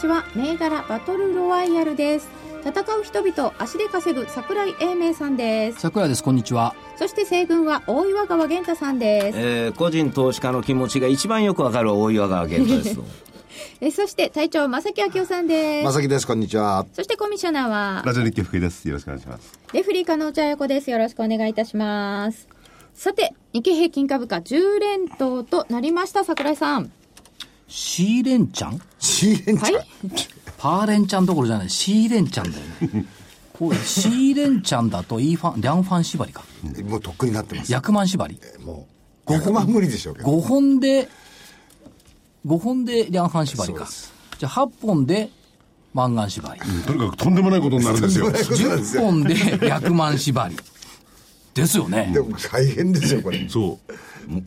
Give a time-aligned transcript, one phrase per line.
[0.00, 0.36] 皆さんこんにちは。
[0.36, 2.28] 銘柄バトルロワイヤルです。
[2.64, 5.80] 戦う人々足で稼ぐ桜井英明さんです。
[5.80, 6.22] 桜井です。
[6.22, 6.74] こんにちは。
[6.96, 9.38] そして西軍は大岩川源太さんです。
[9.38, 13.00] えー個人投資家の気持ちが一番よくわかる大岩川源太です。
[13.80, 15.84] えそして隊長正木明夫さんです。
[15.84, 16.86] まさきです、こんにちは。
[16.92, 18.86] そしてコミッショナーはラジオ日経福井です。
[18.88, 19.58] よろしくお願いします。
[19.72, 20.90] レフリー加納茶彩子です。
[20.92, 22.46] よろしくお願いいたします。
[22.94, 26.90] さて日経平均株価10連投となりました桜井さん
[27.68, 29.74] シーレンちゃんシーレンちゃん。
[29.74, 29.86] はい？
[30.56, 31.70] パーレンちゃんどころじゃない。
[31.70, 33.04] シーレンちゃんだよね。
[33.52, 36.42] これシーレンちゃんだとイーファンリャンファン縛りか。
[36.84, 37.72] もうとっくになってます。
[37.72, 38.40] 役満縛り。
[38.64, 38.86] も
[39.26, 40.28] う、100万無理でしょうけど。
[40.28, 41.08] 5本で
[42.46, 43.86] 5本でリャンファン縛りか。
[44.38, 45.30] じゃあ8本で
[45.92, 48.30] マンガン縛りとにかくとんでもないことになるんですよ。
[48.30, 49.34] 10本で
[49.66, 50.56] 役満縛り
[51.62, 53.48] ですよねでも大変ですよ、これ。
[53.48, 53.94] そう。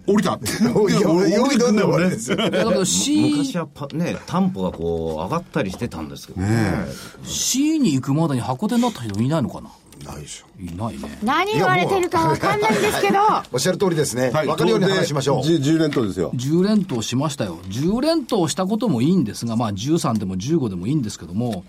[0.05, 0.37] 降りた
[0.73, 2.37] もう、 よよりどんで終わりですよ。
[2.37, 6.85] いやだけど C, 昔はパね、担保がこう上がったりしてたんですけどね。
[7.23, 9.69] C に行くまでに箱手になった人いないのかな？
[10.05, 10.61] ないでしょ。
[10.61, 13.19] いないね何言われてるかわかんないんですけど
[13.51, 14.31] おっしゃる通りですね。
[14.31, 14.47] はい。
[14.47, 15.41] わかるように話しましょう。
[15.41, 16.31] 10, 10連投ですよ。
[16.33, 17.59] 10連投しましたよ。
[17.69, 21.63] 10連投したこともいいんですが、まあ13でも15でもいいんですけども、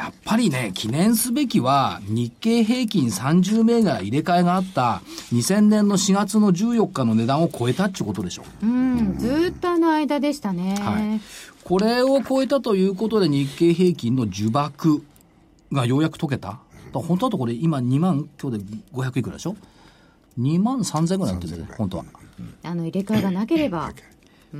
[0.00, 8.44] やっぱりね、記念すべきは、日経平均30銘柄入れ替えがあった2000年の4月の14日の値段を超えたってことでしょ。
[8.62, 11.20] うんずーっとあの間でしたね、はい。
[11.64, 15.02] これを超えたということで日経平均の呪縛
[15.70, 16.60] がようやく解けた？
[16.94, 19.54] 本当だとこれ今2万、今日で500いくらでしょ
[20.38, 22.04] ?2 万3000ぐらいなってるんですよ、本当は。
[22.62, 23.92] あの入れ替えがなければ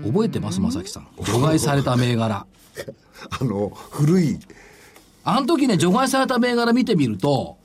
[0.05, 1.09] 覚えてます、正木さん。
[1.25, 2.45] 除外された銘柄。
[3.41, 4.39] あの、古い、
[5.25, 7.59] あの時ね、除外された銘柄見てみると、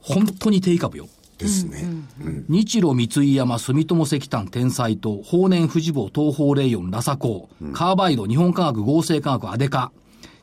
[0.00, 1.08] 本当に低株よ。
[1.38, 1.84] ですね。
[2.48, 9.90] 日露三井山、住友石炭、天才と、法年富士坊、東方レイヨン、ラサコー、カーバイド、日本化学、合成化学、アデカ、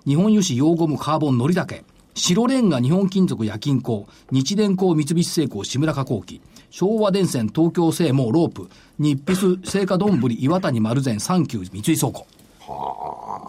[0.06, 12.28] 日本油脂、ヨーゴム、カーボン、ノリダケ、白レンガ、日本金属、夜勤工、日電工、三菱製鋼、志村加工機、昭和電線、東京製網、ロープ、日筆、青果丼、岩谷丸善、サンキュー、三井倉庫。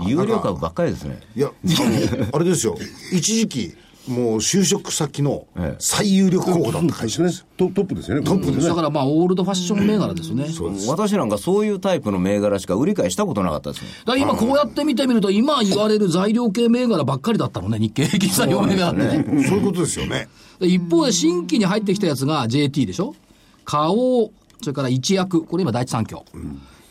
[0.07, 1.21] 有料株ばっかりですね。
[1.37, 1.51] いや、
[2.33, 2.77] あれですよ。
[3.13, 3.75] 一時期、
[4.09, 7.47] もう就職先のええ最有力候補だった会社です。
[7.57, 8.23] トトップですよね。
[8.25, 10.47] トップですだからまあ、オールドファッション銘柄ですよね。
[10.89, 13.89] 私なんかそういうタイプの銘柄しか売り買いしたことなかったですね。
[14.05, 19.45] だ今こうやって見てみると、今言われる材料系銘柄ばっかりだったのね、日経平均材料銘柄ってね。
[19.47, 20.29] そういうことですよね。
[20.59, 23.15] で一方で新規に入ってきたやつが JT でしょ？
[23.65, 26.25] 花王、それから一薬、これ今第一三共。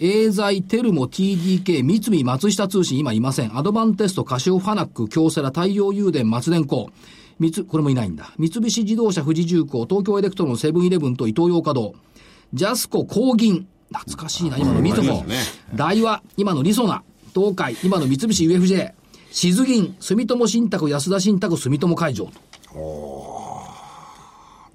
[0.04, 3.56] エーザイ、テルモ、TDK、三菱、松下通信、今いません。
[3.56, 6.90] アドバンテスト、カシオファナック、京セラ、太陽誘電、松電工。
[7.38, 8.34] 三つ、これもいないんだ。
[8.40, 11.94] 三菱自動車、富士重工、東京エレクトロン、セブンイレブンと伊東洋華堂。
[12.52, 13.68] ジャスコ、工銀。
[13.94, 15.24] 懐かしいな、今のみずほ。
[15.76, 17.04] 大和、今のリソナ。
[17.36, 18.94] 東海、今の三菱 UFJ。
[19.30, 22.32] 静銀、住友信託、安田信託、住友海上と。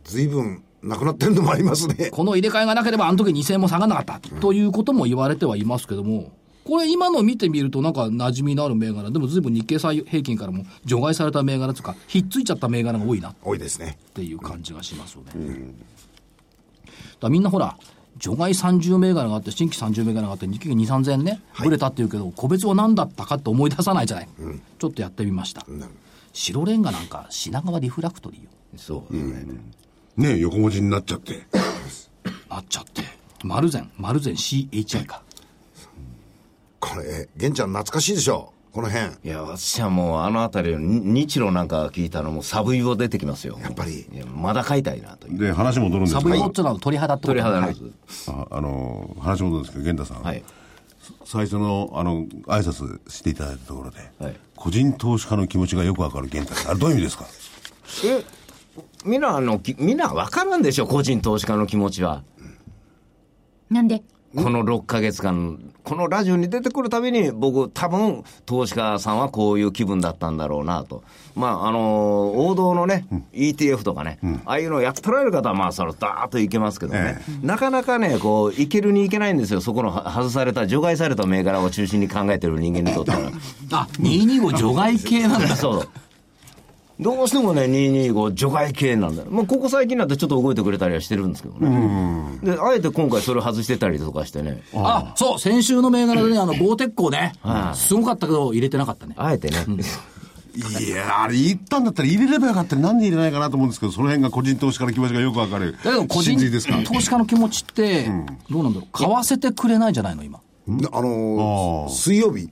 [0.04, 2.10] 随分、なくなってるのもありますね。
[2.10, 6.32] この入れ替えがなければ、あの時2000円も下がらなかった、ということも言われてはいますけども、
[6.64, 13.98] これ今の見てみるとなんか馴染みのある銘柄、でも随分日経平均からも除外された銘柄というか、ひっついちゃった銘柄が多いなっ多いですね。
[14.14, 15.32] ていう感じがしますよね。
[15.34, 17.76] だからみんなほら、
[18.18, 24.28] 除外30銘柄があって、新規30銘柄があって、日経2、3000円ね、ぶれたっていうけど、個別は何だったかって思い出さないじゃない。
[24.78, 25.66] ちょっとやってみました。
[26.32, 28.50] 白レンガなんか品川リフラクトリーよ。
[28.76, 29.46] そうですね。
[30.16, 31.46] ね横文字になっちゃって。
[32.48, 33.02] なっちゃって。
[33.44, 35.22] 丸善、丸善 CHI か。
[36.80, 38.52] これ、玄ちゃん懐かしいでしょ？
[38.72, 39.06] この辺。
[39.24, 43.58] いや、私はもうあの辺り日露なんか聞いたらもうサブイボ出てきますよ。
[43.62, 45.38] やっぱりまだ買いたいなという。
[45.38, 48.30] で、話戻るんですサけど、ブイボってのは鳥肌ってこと鳥肌のはいやつ。
[48.30, 50.24] ああの、話戻るんですけど、源太さん。
[50.24, 50.42] はい。
[51.24, 56.70] 最初の、あの、挨拶していただいたところで、はい個人投資家の気持ちがよくわかる源太さん。
[56.72, 57.26] あれどういう意味ですか？
[58.04, 58.24] え、
[59.04, 62.22] みんなあの、きみんなわからんでしょ、個人投資家の気持ちは。
[63.70, 64.02] なんで？
[64.34, 71.02] この6ヶ月間、このラジオに出てくるたびに、僕、多分投資家さんはこういう気分だったんだろうなと。
[71.34, 83.30] まあ、あのー王道のね、ETF とかね、ああいうのをやってられる方は、まあ、それ、ダーッといけますけどね、なかなかね、こう、いけるにいけないんですよ、そこのは外された、除外された銘柄を中心に考えてる人間にとっては。
[83.72, 85.56] あ、225除外系なんだ。
[85.56, 85.88] そう。
[86.98, 89.28] どうしてもね、225除外系なんだよ。
[89.30, 92.38] まあ、ここ最近になってちょっと動いてくれたりはしてるんですけどね。
[92.42, 94.62] で、あえて今回それ外してたりとかしてね。
[94.74, 97.32] あ、そう、先週の銘柄でね、あの、ゴーテッコね、
[97.74, 99.14] すごかったけど、入れてなかったね。
[99.18, 99.56] あえてね。
[100.56, 105.72] いや、あれ言ったんだったら入れればよかったらなんで入れないかなと思うんですけど、その辺が個人投資家の気持ちがよくわかる。
[105.84, 108.06] だけど、個人投資家の気持ちって、
[108.50, 110.40] どうなんだろう、買わせてくれないじゃないの、今。
[110.68, 112.50] あのー水曜日に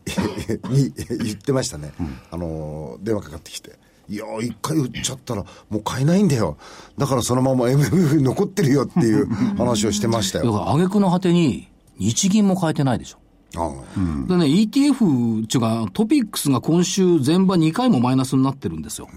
[1.24, 1.92] 言ってましたね、
[2.30, 3.72] あのー電話かかってきて。
[4.08, 6.56] いやー、一回売っちゃったら、もう買えないんだよ。
[6.98, 10.46] だからそのまま MMF に残ってるよっていう 話をしてましたよ。
[10.46, 11.68] だから、挙句の果てに、
[11.98, 13.18] 日銀も変えてないでしょ。
[13.56, 19.08] あーでね、ETF っていうか、トピックスが今週全場2回もマイナスになってるんですよ。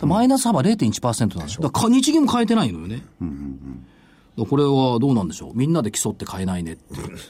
[0.00, 1.62] でマイナス幅0.1%なんですよ。
[1.62, 2.96] だから日銀も変えてないのよね。
[2.96, 3.06] だか
[4.36, 5.52] らこれはどうなんでしょう。
[5.54, 6.82] みんなで競って買えないねって。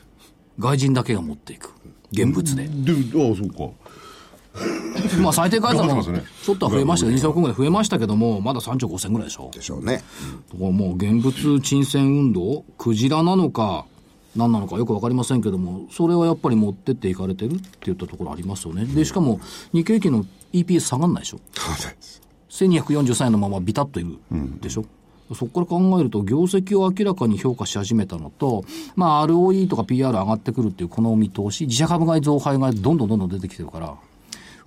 [0.59, 1.73] 外人だけが持っていく。
[2.13, 2.65] 現物で。
[2.65, 3.75] で、ああ、そうか。
[5.21, 7.13] まあ最低買い算もちょっとは増えましたよ。
[7.13, 9.51] 2億ぐらい増えましたけども、まだ3兆5千ぐらいでしょ。
[9.53, 10.03] でしょうね。
[10.53, 13.87] だからもう現物沈潜運動、クジラなのか、
[14.37, 18.85] 何なのかよくわかりませんけども、それはやっぱり持ってっていかれてるっていったところありますよね。
[18.85, 19.41] で、しかも
[19.73, 21.41] 日経平均の EPS 下がんないでしょ。
[22.51, 24.19] 1243円のままビタッといる
[24.61, 24.85] でしょ。
[25.35, 28.65] そこから考えると、業績を明らかに評価し始めたのと、
[28.97, 33.95] まあ、ROE とか PR 上がってくるっていうこの見通し、自社株買い増配がどんどんどんどん出てきてるから、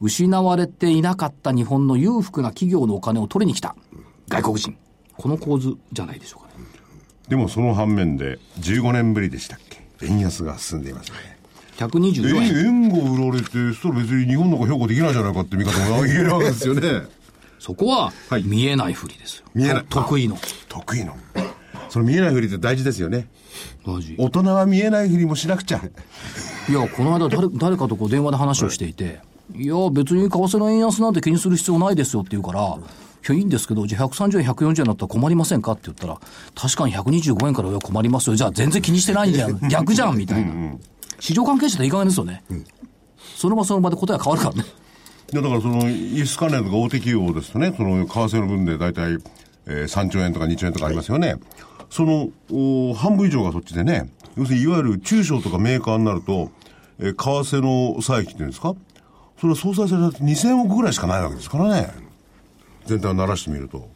[0.01, 3.75] 失われていなかった日本の裕福な企業のお金を取りに来た
[4.27, 4.77] 外国人。
[5.17, 6.65] この構図じゃないでしょうかね。
[7.29, 9.83] でもその反面で、15年ぶりでしたっけ？
[10.05, 11.17] 円安が進んでいますね。
[11.77, 12.65] 124円。
[12.65, 17.03] 円が売られて、そしたら別に日本なんか評価できないじゃないかって見方も言えるわけですよね。
[17.59, 19.45] そこははい見えないふりですよ。
[19.55, 20.37] 見えないと得意の。
[20.67, 21.17] 得意の。
[21.89, 23.27] その見えないふりって大事ですよね。
[23.85, 25.81] マジ大人は見えないふりもしなくちゃ。
[26.69, 29.07] いや、この間誰誰かとこう電話で話をしていて、い
[29.53, 36.19] や、別に為替の円安なんて気にする必要ないですよって言うから、いや、いいんですけど、じゃあ130円、140円だったら困りませんかって言ったら、
[36.55, 38.35] 確かに125円から上は困りますよ。
[38.35, 39.59] じゃあ全然気にしてないんじゃん。
[39.69, 40.51] 逆じゃんみたいな。
[41.19, 42.43] 市場関係者っていい加減ですよね。
[43.37, 44.65] その場その場で答えが変わるからね。
[45.33, 49.17] いやだからその輸出関連とか大手企業ですとね、その為替の分で大体、
[49.65, 51.35] えー、3兆円とか2兆円とかありますよね。
[51.89, 56.51] そのお半分以上がそっちでね、要するにいわゆる中小とかメーカーになると、
[56.99, 57.13] えー、
[57.43, 57.61] 為替
[57.95, 58.75] の差益っていうんですか？
[59.39, 61.93] それは総裁されて2000億ぐらいしかないわけですからね。
[62.85, 63.89] 全体を鳴らしてみると。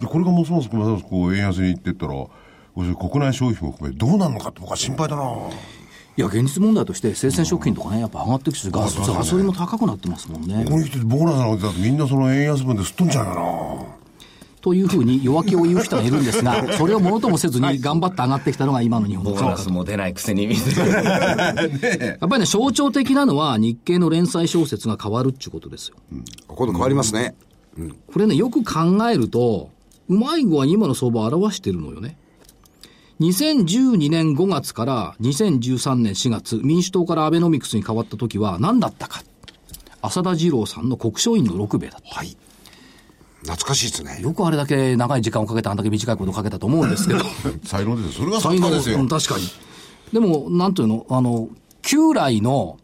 [0.00, 2.14] で、これがますますますますこう円安にいってったら、
[2.74, 5.22] 国内消費も含めどうなるのかって僕は心配だな
[6.16, 10.72] いや、現実問題として生鮮食品とかね、やっぱ上がってきて、ガソリンも高くなってますもんねこ。
[10.72, 14.03] こに来てボーナスなんてだってみんなその円安分ですっ飛んじゃうよな
[14.64, 19.44] というふうに弱気を言う人がいるんですが、 それをものともせずに頑張って上がってきたのが今の日本のボー。
[19.50, 21.02] ナスも出ないくせにみたいな。
[21.62, 25.96] やっぱりね、象徴的なのは日経の連載小説が変わるっていうことですよ。
[26.48, 27.34] 今度変わりますね。
[28.10, 29.68] これね、よく考えると、
[30.08, 32.16] うまい具合に今の相場を表してるのよね。
[33.20, 39.22] 2012年5月から2013年4月、民主党からアベノミクスに変わった時は何だったか。
[40.00, 42.16] 浅田二郎さんの国商院の6兵衛だった。
[42.16, 42.34] はい。
[43.44, 44.20] 懐かしいですね。
[44.22, 47.20] よくあれだけ長い時間をかけてあんだけ短いことをかけたと思うんですけど。
[47.64, 49.44] 才能ですよそれが才能ですようん確かに。
[50.12, 51.48] でも、なんというの、あの、
[51.82, 52.78] 旧来の、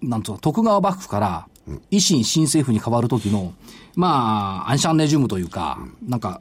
[0.00, 1.46] なんと徳川幕府から、
[1.90, 3.52] 維新新政府に変わる時の、
[3.94, 6.40] まあ、アンシャンネジュムというか、なんか、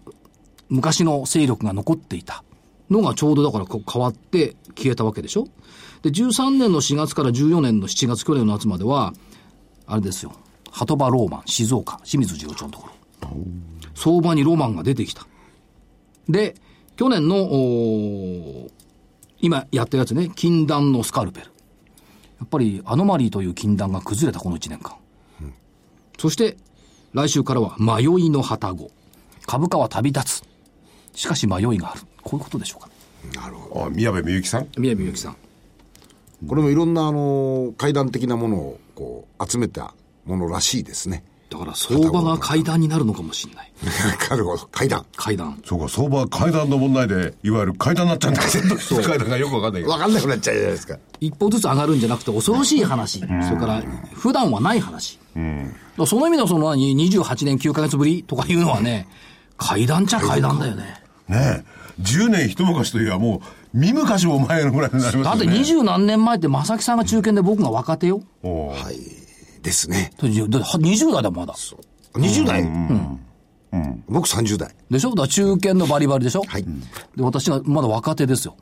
[0.69, 2.43] 昔の勢力が残っていた
[2.89, 5.47] のがちょうどだからこう変わって消えたわけでしょ？
[6.03, 9.13] で、13年の4月から14年の7月、去年の夏までは、
[9.87, 10.33] あれですよ、
[10.71, 12.93] 鳩場ローマン、静岡、清水次郎長のところ。
[13.95, 15.25] 相場にロマンが出てきた。
[16.29, 16.55] で、
[16.95, 18.69] 去年の、
[19.39, 21.47] 今やってるやつね、禁断のスカルペル。
[22.39, 24.95] やっぱりアノマリーという禁断が崩れたこの1年間。
[26.17, 26.57] そして、
[27.13, 28.91] 来週からは迷いの旗子。
[29.45, 30.43] 株価は旅立つ。
[31.13, 32.01] しかし迷いがある。
[32.21, 32.93] こういうことでしょうかね。
[33.75, 34.67] あ宮部みゆきさん？
[34.77, 35.37] 宮部みゆきさん。
[36.47, 41.23] これもいろんな、あの、階段的なものを、こう、集めたものらしいですね。
[41.49, 43.71] だから相場が階段になるのかもしれない。
[44.29, 44.67] なるほど。
[44.71, 45.05] 階段。
[45.15, 45.61] 階段。
[45.65, 50.97] そうか相場は階段の問題でいわゆる階段になっちゃうんだそう 階段がよくわかんないけどわかんなくなっちゃうじゃないですか。
[51.21, 53.19] 一歩ずつ上がるんじゃなくて恐ろしい話。
[53.19, 53.81] それから、
[54.13, 55.19] 普段はない話。
[55.35, 55.45] だか
[55.97, 59.07] らその意味のその何、28年9ヶ月ぶりとかいうのはね、
[59.57, 60.83] 階段っちゃ階段だよね。
[61.29, 63.41] ねえ10年一昔といえばも
[63.73, 68.21] う見昔も前のぐらいになりますよねだって二十何年前って正木さんが中堅で僕が若手よ。
[68.43, 69.16] おーはい。
[69.61, 70.11] ですね。
[70.17, 71.55] だってだって20代だもんまだ。
[72.13, 72.63] 20代、
[74.07, 74.73] 僕30代。
[74.89, 75.13] でしょ？
[75.13, 76.43] だ中堅のバリバリでしょ？
[76.47, 76.63] はい。
[76.63, 78.55] で、私がまだ若手ですよ。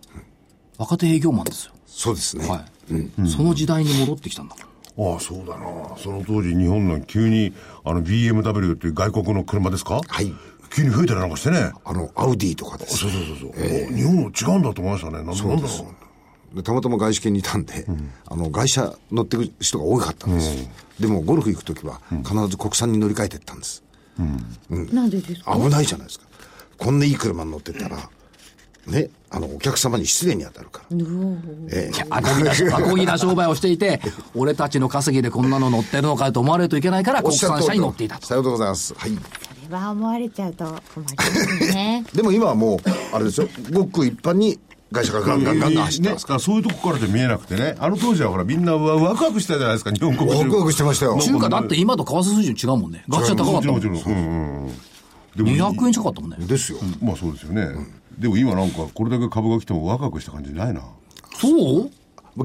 [0.77, 1.73] 若手営業マンですよ。
[1.85, 2.47] そうですね。
[2.47, 3.29] はい。
[3.29, 4.55] その時代に戻ってきたんだ。
[4.97, 5.97] ああ、そうだな。
[5.97, 10.01] その当時日本の急に、あの BMW っていう外国の車ですか？
[10.05, 10.33] はい。
[10.73, 11.71] 急に増えたりなんかしてね。
[11.85, 13.49] あの、アウディとかですそうそうそうそう。
[13.49, 13.53] お
[13.95, 15.17] 日本の違うんだと思いましたね。
[15.17, 15.61] なんなんだろう。
[16.55, 17.85] でたまたま外資系にいたんで、
[18.27, 20.55] あの外車乗ってる人が多かったんです。
[20.63, 20.69] よ、
[21.01, 23.83] でもゴルフ行く時は必ず国産に乗り換えてったんです、
[24.69, 25.53] なんでですか？
[25.55, 26.25] 危ないじゃないですか。
[26.77, 28.09] こんないい車に乗ってたら
[28.87, 30.97] ねあのお客様に失礼に当たるから。
[31.71, 32.05] ええ。
[32.09, 33.99] アコギな、アコギな商売をしていて、
[34.35, 38.27] 俺たちの稼ぎでこんなの乗ってるのかと思われるといけないから、お国産車に乗っていたと。
[38.27, 38.93] さようでございます。
[38.93, 39.11] はい。
[39.65, 42.05] それは思われちゃうと困りますね。
[42.13, 42.79] でも今はもう
[43.13, 43.49] あれですよ。
[43.73, 44.59] ごく一般に
[44.91, 53.03] 会社がガンガンガンガン走ってね、ますだからそういうとこからで見えなくてね、あの当時はほら、みんなわワクワクしてたじゃないですか、日本国中ワクワクしてましたよ中華だって今と為替水準違うもんね。
[53.09, 53.75] ガチャ高かったもん。
[53.75, 54.17] もちろんもちろん。
[54.17, 54.21] う
[54.69, 54.71] ん
[55.35, 56.37] でも200円近かったもんね。
[56.39, 57.67] ですよ、まあそうですよね。
[58.17, 60.81] でも今なんか、これだけ株が来てもワクワクした感じないな。
[61.37, 61.49] そ
[61.81, 61.91] う？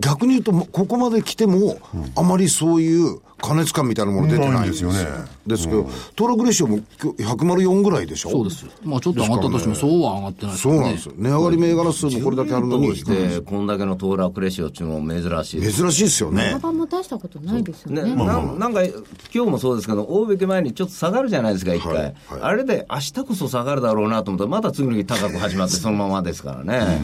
[0.00, 1.78] 逆に言うともここまで来ても、
[2.16, 4.98] あまりそういう過熱感みたいなもの出てないんですよね。
[5.46, 8.30] ですけど、登録レシオも今日104ぐらいでしょ？
[8.30, 8.66] そうです。
[8.84, 11.14] まあちょっと上がったとしても、そうは上がってないですそうなんですよ。
[11.16, 12.88] 値上がり銘柄数もこれだけあるのに。
[12.90, 15.60] と、して、こんだけの騰落レシオっていうのも珍しい。
[15.60, 15.82] です。
[15.82, 16.50] 珍しいですよね。
[16.52, 27.00] 幅も出したことないですよね、ねなんなんか、今日もそうですけど、大引け前にちょっと下がるじゃないですか、一回、あれで明日こそ下がるだろうなと思ったら、また次の日高く始まって、そのままですからね、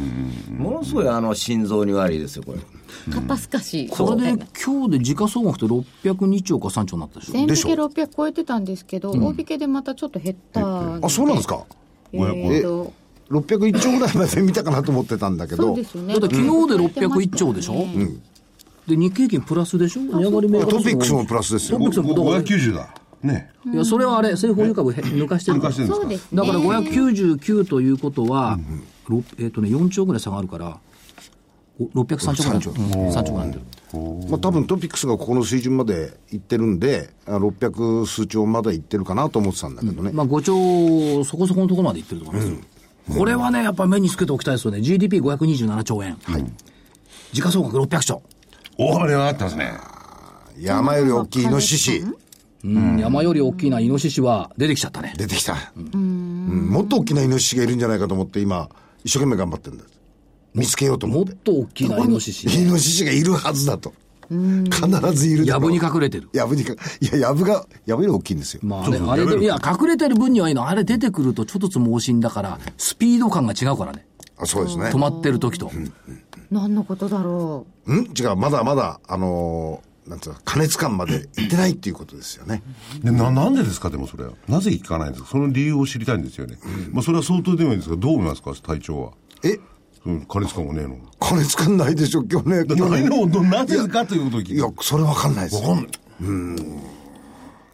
[0.51, 2.59] ものすごいあの心臓に悪いですよ、これ。
[3.13, 7.33] 肩透かしこれで今日で時価総額って602兆か3兆になったでしょ？
[7.33, 7.69] 全引けでしょ。
[7.87, 10.61] 600超えてたんですけど、大引けでまたちょっと減った
[11.05, 11.65] あ、そうなんですか？
[12.13, 12.93] えーと。
[13.31, 15.65] 601兆ぐらいまで見たかなと思ってたんだけど。
[15.65, 16.19] そうで、すよね。
[16.21, 17.75] だって昨日で601兆でしょ、
[18.87, 20.03] で、日経平均プラスでしょ？
[20.03, 21.79] 値上がり銘柄数トピックスもプラスですよ。
[21.79, 22.95] トピックスもだから590だ。
[23.23, 23.51] ね。
[23.73, 25.75] いや、それはあれ、政府保有株へ抜かしてるから。
[25.75, 25.97] 抜かしてるんですか？
[25.97, 26.39] そうですね。
[26.39, 28.59] だから599ということは、
[29.09, 30.79] ろえっ、とね、4兆ぐらい下がるから、お
[31.81, 32.99] 603兆ぐらい。
[32.99, 33.33] うん3兆。
[34.29, 40.11] まあ多分トピックスがここの水準までいってるんで、あ600数兆までいってるかなと思ってたんだけどね。
[40.13, 42.59] まあ5兆そこそこのところまでいってると思いますよ。
[43.19, 44.79] これはね、やっぱ目につけておきたいですよね。
[44.79, 46.17] GDP527 兆円。
[47.33, 48.23] 時価総額600兆。
[48.79, 49.73] 大幅に上がってますね。
[50.59, 52.03] 山より大きいイノシシ、
[52.65, 55.15] うん、山より大きなイノシシは出てきちゃったね。
[55.17, 55.55] 出てきた。
[55.77, 58.69] うんもっと大きなイノシシがいるんじゃないかと思って今、
[59.05, 59.85] 一生懸命頑張ってるんだ。
[60.57, 61.25] 見つけようと思っ。
[61.25, 62.47] もってと大きなイノシシ。
[62.63, 63.95] イノシシがいるはずだと。
[64.29, 66.29] 必ずいるやぶに隠れてる。
[66.33, 68.61] やぶにか、いや、やぶが、やぶより大きいんですよ。
[68.65, 70.67] まあね、あれで、いや、隠れてる分にはいいの。
[70.67, 74.05] あれ出てくるとちょっとつ猛進だから、スピード感が違うからね。
[74.37, 74.99] あそうですね止。
[74.99, 75.71] まってる時と。
[76.51, 77.93] 何のことだろん？
[78.19, 82.63] 違う、まだまだ、あのーなんつうの、加熱感までいってないっていうことですよね。
[83.03, 84.33] でな、なんでですか、でもそれは。
[84.49, 85.31] なぜ聞かないんですか？
[85.31, 86.59] その理由を知りたいんですよね。
[86.93, 89.13] まあ、それは相当でもいいんですが、どう思いますか、隊長は。
[89.45, 89.59] え？
[90.07, 90.97] その加熱感もねえの。
[91.19, 92.65] 加熱感ないでしょ、今日ね。
[92.69, 95.69] 今日ねないのどなぜかということを聞いや、それわかんないですよ。
[95.69, 95.93] わかんない。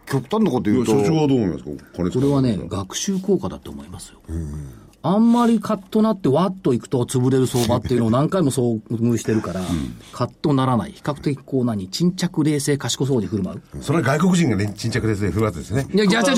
[0.06, 1.70] 極端なこと言うと、所長はどう思いますか？
[1.98, 2.10] 加熱感。
[2.10, 4.20] これはね、学習効果だと思いますよ。
[5.04, 9.60] あんまりカッとなってわっといくと潰れる相場っていうのを何回も遭遇してるから、
[10.12, 10.92] カッとならない。
[10.92, 13.82] 比較的こう何、沈着冷静賢そうに振る舞う。
[13.82, 15.86] それは外国人がね、沈着ですね、振るわけですね。
[15.92, 16.36] いや、そう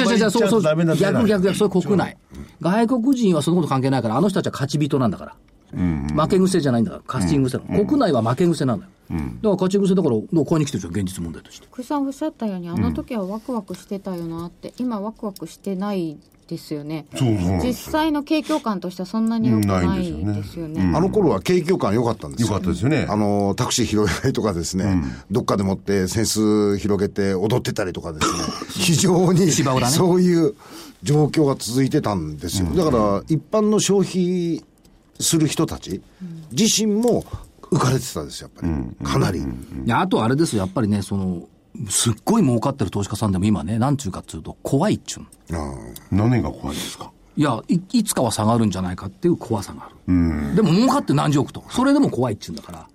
[0.49, 0.85] そう、逆
[1.29, 2.17] 逆逆、それ国内。
[2.61, 5.37] 外国人はそのこと関係ないから、あの人たちは勝ち人なんだから。
[5.73, 7.85] 負け癖じゃないんだから、勝ち癖なの。
[7.85, 8.91] 国内は負け癖なんだよ。
[9.11, 11.67] だから勝ち癖だから、どう買いに来てるじゃん、現実問題として。
[11.67, 11.69] う。
[11.71, 16.17] 福井さんおっしゃったようにあの時はワクワクしてたよなって、今ワクワクしてない
[16.49, 17.07] ですよね。
[17.15, 20.85] そうそうなんですよ実際の景況感としてはそんなに良くないですよよね。
[20.85, 22.49] ねあの頃は景況感良かったんですよ。
[22.49, 23.07] よかったですよね。
[23.09, 28.39] あの、タクシー拾えないとかですね、どっかでもって扇子広げて踊ってたりとかですね、
[28.71, 29.93] 非常に芝浦ね。
[29.93, 30.55] そういう
[31.03, 32.69] 状況が続いてたんですよ。
[32.75, 34.65] だから、一般の消費
[35.21, 36.03] する人たち
[36.53, 37.25] 自身も
[37.63, 39.07] 浮かれてたんですよ、やっぱり。
[39.07, 39.41] かなり。
[39.41, 39.45] い
[39.87, 41.49] や、あとあれですよ、やっぱりね、その、
[41.89, 45.77] すっごい儲かってる投資家さんでも今ね、なんちゅうかっつうと、怖いっちゅうの。
[46.13, 47.11] 何が怖いですか？
[47.37, 50.55] いやい、いつかは下がるんじゃないかっていう怖さがある。
[50.55, 51.65] でも儲かって何十億と。
[51.71, 52.87] それでも怖いっちゅうんだから。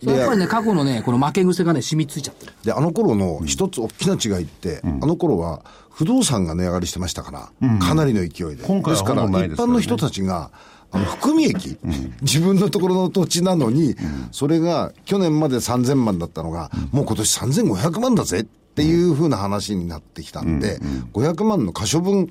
[0.00, 2.52] やっぱりね、過去のね、この負け癖がね、染みついちゃってる。
[2.64, 8.64] で、あの頃の一つ大きな違いって、あの頃は不動産が値上がりしてましたから、かなりの勢いで。
[8.64, 10.50] 今回はですから、一般の人たちが、
[10.90, 11.78] あの、含み益、
[12.22, 13.94] 自分のところの土地なのに、
[14.32, 20.78] それが去年まで3000万だったのが、もう今年3500万だぜっていうふうな話になってきたんで、
[21.12, 22.30] 500万の可処分、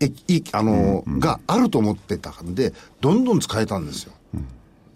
[0.00, 4.12] えいあの、があると思ってたんで、どんどん使えたんですよ。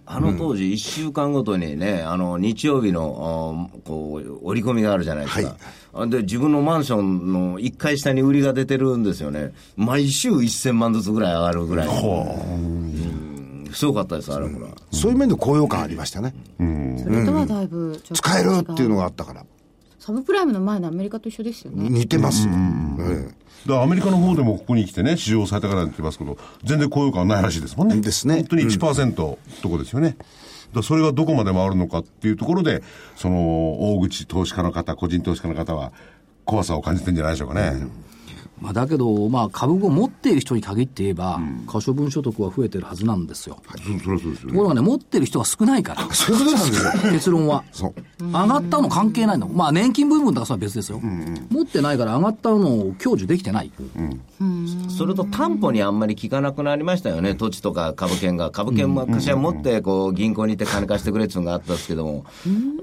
[0.07, 5.57] あの当時、1週間ごとにね、あの日曜日のあこう折り込みがあるじゃないですか、
[5.95, 11.91] あで自分のマンションの1階下に売りが出てるんですよね、毎週1000万ずつぐらい上がるぐらい、う。
[12.61, 13.71] ん。
[13.73, 14.69] すごかったです、あれほら。
[14.93, 16.35] そういう面で高揚感ありましたね。
[16.59, 19.45] それとはだいぶ使えるっていうのがあったから。
[19.99, 21.89] サブプライムの前のアメリカと一緒ですよね。
[21.89, 22.53] 似てますよ。
[23.01, 23.27] え
[23.67, 27.97] だからアメリカの方でもここに来てね、市場最高値って言いますけど、全然雇用感ないらしいですもんね。
[28.01, 30.11] ですね本当に1%とこですよね。
[30.11, 30.27] だか
[30.75, 32.83] らそれがどこまで回るのかっていうところで、
[33.17, 35.93] その、大口投資家の方、個人投資家の方は、
[36.45, 37.87] 怖さを感じてるんじゃないでしょうかね。
[38.61, 43.59] まあ、だけど、まあ、株を持っている人に限って言えば、可処分所得は増えてるはずなんですよ。
[43.77, 44.53] そそれはそうですよね。
[44.53, 47.13] ところがね、持ってる人が少ないから、えそういうことなんですよ。
[47.13, 47.65] 結論は。
[47.73, 48.25] そう。
[48.25, 49.49] 上がったの関係ないの。
[49.49, 51.01] まあ、年金部分とかそれは別ですよ。
[51.51, 53.73] 持ってないから上がったのを享受できてない。
[54.97, 58.51] それと担保にあんまり効かなくなりましたよね、土地とか株券が。
[58.51, 62.79] 株券も昔は持って、こう、銀行に行って金貸してくれっていうのがあったんですけども、うん、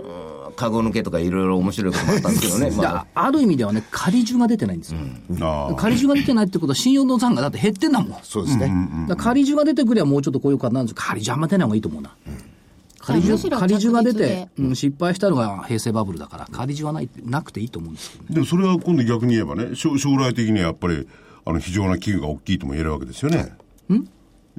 [0.55, 2.67] カゴ抜けとかいろいろ面白いこともあったんですけどね。
[2.74, 5.00] いまやある意味ではね、仮重が出てないんですよ。
[5.41, 8.20] ああ仮重が出てないってことは信用の残がだって減ってんだもん。
[8.24, 8.72] そうですね。
[9.08, 12.12] ら仮重が出てくればもうちょっとこういう感じなんですけど、仮重あんま出ない方がいいと思うな。
[13.01, 18.29] 仮重むしろ仮重が出て、うん、失敗したのが平成バブルだから、仮重はないなくていいと思うんですけどね。
[18.36, 21.08] でもそれは今度逆に言えばね、将将来的にはやっぱり、
[21.46, 23.53] あの、非常な危惧が大きいとも言えるわけですよね。
[23.91, 24.08] ん？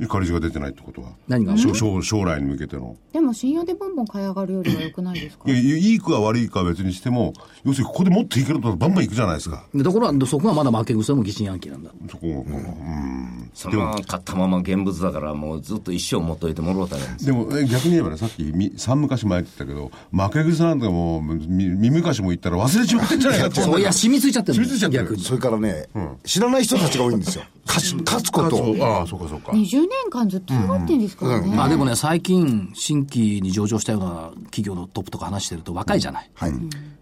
[0.09, 1.11] 仮地が出てないってことは？
[1.29, 1.57] 何が？
[1.57, 2.97] 将将将来に向けての。
[3.13, 5.51] でも信用でボンボン買い上がるよりは良くないですか？
[5.51, 7.33] いや、いいか悪いかは別にしても、
[7.65, 9.67] 要するにここでもっといけるとバンバンいくじゃないですか。
[9.75, 11.91] でところが、そこがまだ負け癖も疑心暗鬼なんだ。
[12.11, 13.51] そこが、うん。
[13.55, 23.61] そのまま買ったまま現物だから、もうずっと一生持っといてもろうたらですでも、え逆に言えばね、さっきみ三昔前って言ったけど、負け癖なんてもう、み三昔も言ったら忘れちまってんじゃないかって。
[23.61, 25.23] そういや、染みついちゃってる染みついちゃってる逆に。
[25.23, 25.87] それからね、
[26.25, 27.45] 知らない人たちが多いんですよ。
[27.67, 28.77] 勝つ勝つことを。
[28.81, 29.53] ああ、そうかそうか。
[29.53, 31.55] 20年間ずっと下がってんですからね。
[31.55, 36.31] まあでもね、最近、新規に上場したような企業のトップとか話してると若いじゃない。
[36.35, 36.53] はい。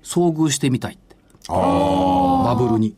[0.03, 1.17] 遭遇してみたいって。
[1.49, 2.95] バブルに。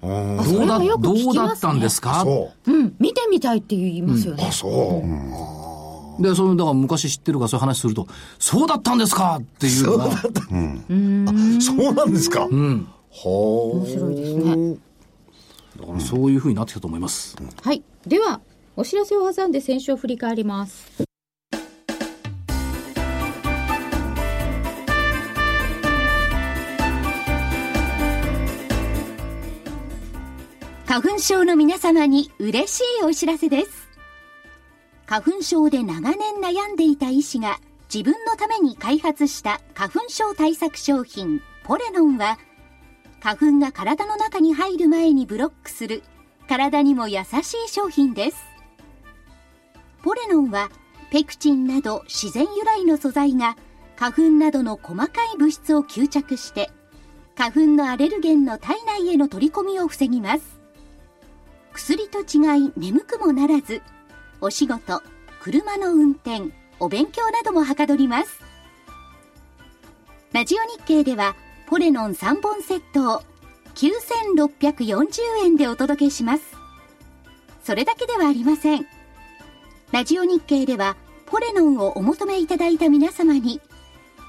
[0.00, 2.20] あそどうだ、れはよくどうだったんですか？
[2.22, 2.72] そう。
[2.72, 4.44] うん、見てみたいって言いますよね。
[4.46, 5.02] あ、そ
[6.18, 6.22] う。
[6.22, 8.06] で、その、だから昔知ってるからそういう話すると、
[8.38, 10.16] そうだったんですかっていうのが、
[11.60, 12.46] そうなんですか？
[12.48, 12.88] うん。
[13.10, 14.76] ほ面白いですね。
[15.80, 17.36] だからそういうふうになってきたと思います。
[17.62, 17.82] はい。
[18.06, 18.40] では、
[18.80, 21.02] お知らせを挟んで先週を振り返ります。
[30.86, 33.88] 花粉症の皆様に嬉しいお知らせです。
[35.06, 37.58] 花粉症で長年悩んでいた医師が
[37.92, 42.38] 自分のために開発した花粉症対策商品ポレノンは
[43.18, 46.04] 花粉が体の中に入る前にブロックする
[46.48, 48.47] 体にも優しい商品です。
[50.02, 50.70] ポレノンは
[51.10, 53.56] ペクチンなど自然由来の素材が
[53.96, 56.70] 花粉などの細かい物質を吸着して
[57.38, 60.58] 花粉のアレルゲンの体内への取り込みを防ぎます。
[61.72, 63.80] 薬と違い眠くもならず、
[64.40, 65.00] お仕事、
[65.40, 68.40] 車の運転、お勉強などもはかどります。
[70.32, 71.36] ラジオ日経では、
[71.68, 73.22] ポレノン3本セットを
[73.76, 76.56] 9640円でお届けします。
[77.62, 78.97] それだけではありません。
[79.90, 83.62] ラジオ日経では、ポレノンをお求めいただいた皆様に、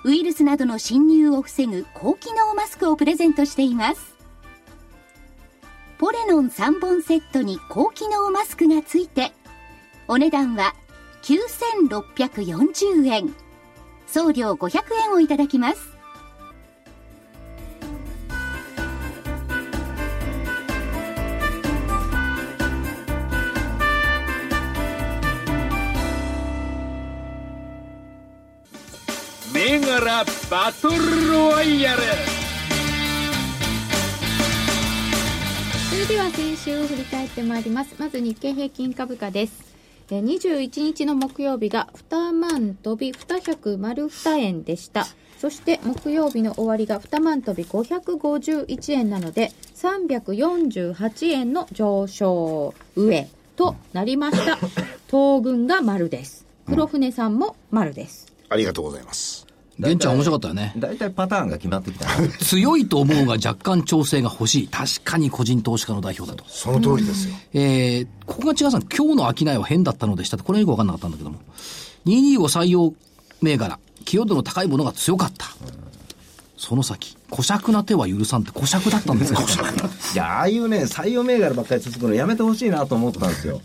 [0.05, 4.15] ウイルスなどの侵入を防ぐ高機能マスクをプレゼントしています。
[5.97, 9.33] ポレノン3本セットに高機能マスクがついて、
[10.07, 10.75] お値段は
[11.23, 13.35] 9640円。
[14.07, 15.98] 送料500円をいただきます。
[30.49, 32.01] バトルロワイヤル
[35.91, 37.93] それでは先週を振り返ってまいります。
[37.99, 39.75] まず日経平均株価です。
[40.09, 45.05] えー21日の木曜日が2万飛び202円でした。
[45.37, 54.57] そして木曜日の終わりが2万飛び551円なので348円の上昇上となりました。
[55.11, 56.47] 東軍が丸です。
[56.65, 58.25] 黒船さんも丸です。
[58.49, 59.48] ありがとうございます。
[59.79, 60.73] 玄ちゃん面白かったよね。
[60.77, 64.67] 大体パターンが決まってきたな 強いと思うが若干調整が欲しい。
[64.67, 66.43] 確かに個人投資家の代表だと。
[66.49, 67.35] その通りですよ。
[67.53, 71.37] えー、ここが違うさん、今日の商いは変だったのでしたこれはよくわかんなかったんだけども。
[72.05, 72.93] 225採用
[73.41, 75.47] 銘柄、寄与度の高いものが強かった。
[76.57, 79.41] その先、小尺な手は許さんって小尺だったんですか
[80.13, 83.61] いや、ああいうね、採用銘柄ばっかり続くのやめてほしいなと思ったんですよ。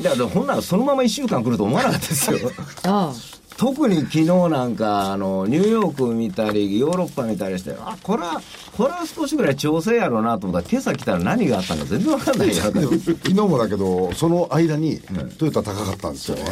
[0.00, 2.52] だから、ほんならそのまま1週間来ると思わなかったですよ。
[2.84, 3.36] ああ。
[3.56, 8.40] 特に昨日なんかあのニューヨーク見たりヨーロッパ見たりしてあこれは
[8.76, 12.54] これは少しぐらい調整やろうなと思ったら今朝来たら何があったのか全然わかんないよ。
[12.62, 15.00] 昨日もだけど、その間に
[15.38, 16.42] トヨタ高かったんですよね。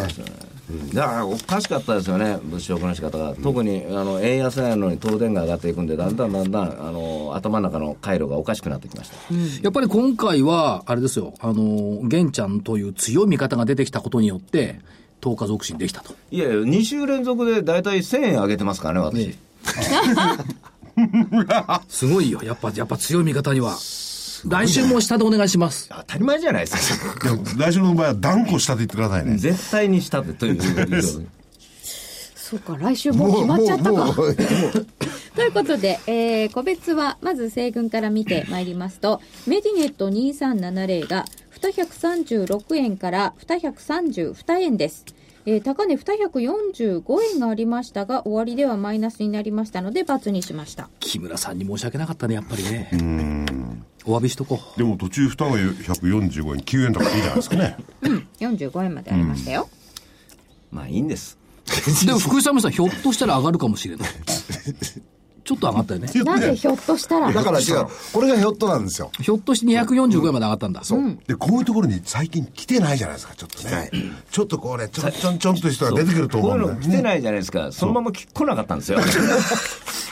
[0.95, 9.17] だからおかしかったですよね、物色の仕方が、特にあの円安なのに東電が上がっていくんで、だんだんだんだんあの頭の中の回路がおかしくなってきました。
[9.63, 14.81] やっぱり今回は、あれですよ、あの、玄ちゃんという強い味方が出てきたことによって、
[15.25, 16.15] 10日続進できたと。
[16.31, 19.39] いやいや、2週連続で大体1000円上げてますからね、私。
[21.89, 22.43] すごいよ。
[22.43, 23.77] やっぱ、やっぱ強い味方には。
[24.47, 25.89] 来週も下でお願いします。
[25.89, 27.29] 当たり前じゃないですか。
[27.57, 29.39] 来週の場合は断固したと言ってくださいね。
[29.39, 30.59] 絶対にしたってという。
[32.55, 34.15] そうか、来週もう決まっちゃったか。
[35.35, 41.25] ということで、えー個別は、まず西軍から見てまいりますと、メディネット2370が
[41.61, 45.05] 236円から232円です。
[45.47, 47.03] えー高値245
[47.35, 50.89] 円がありましたが、終わりではマイナスになりましたので、×にしました。
[51.01, 52.89] 木村さんに申し訳なかったね、やっぱりね。
[54.07, 54.79] お詫びしとこう。
[54.79, 57.77] でも途中蓋が145円、9円とかいいじゃないですかね。
[58.39, 59.69] 45円までありましたよ。
[60.71, 61.44] まあいいんです。
[62.07, 64.09] でも福井さんもさ、ひょっとしたら上がるかもしれない。
[65.45, 66.09] ちょっと上がったよね。
[66.25, 67.87] なんでひょっとしたら、だから違う。
[68.13, 69.11] これがひょっとなんですよ。
[69.21, 70.83] ひょっとして245円まで上がったんだ。
[70.85, 71.19] そう。
[71.27, 73.91] で、こういうところに最近来てないじゃないですか、ちょっとね。
[74.31, 77.71] ちょっとこうね、ちょんちょんちょんとしたら出てくると思うんだよいうの来てないじゃないですか。
[77.73, 78.99] そのまま来来なかったんですよ。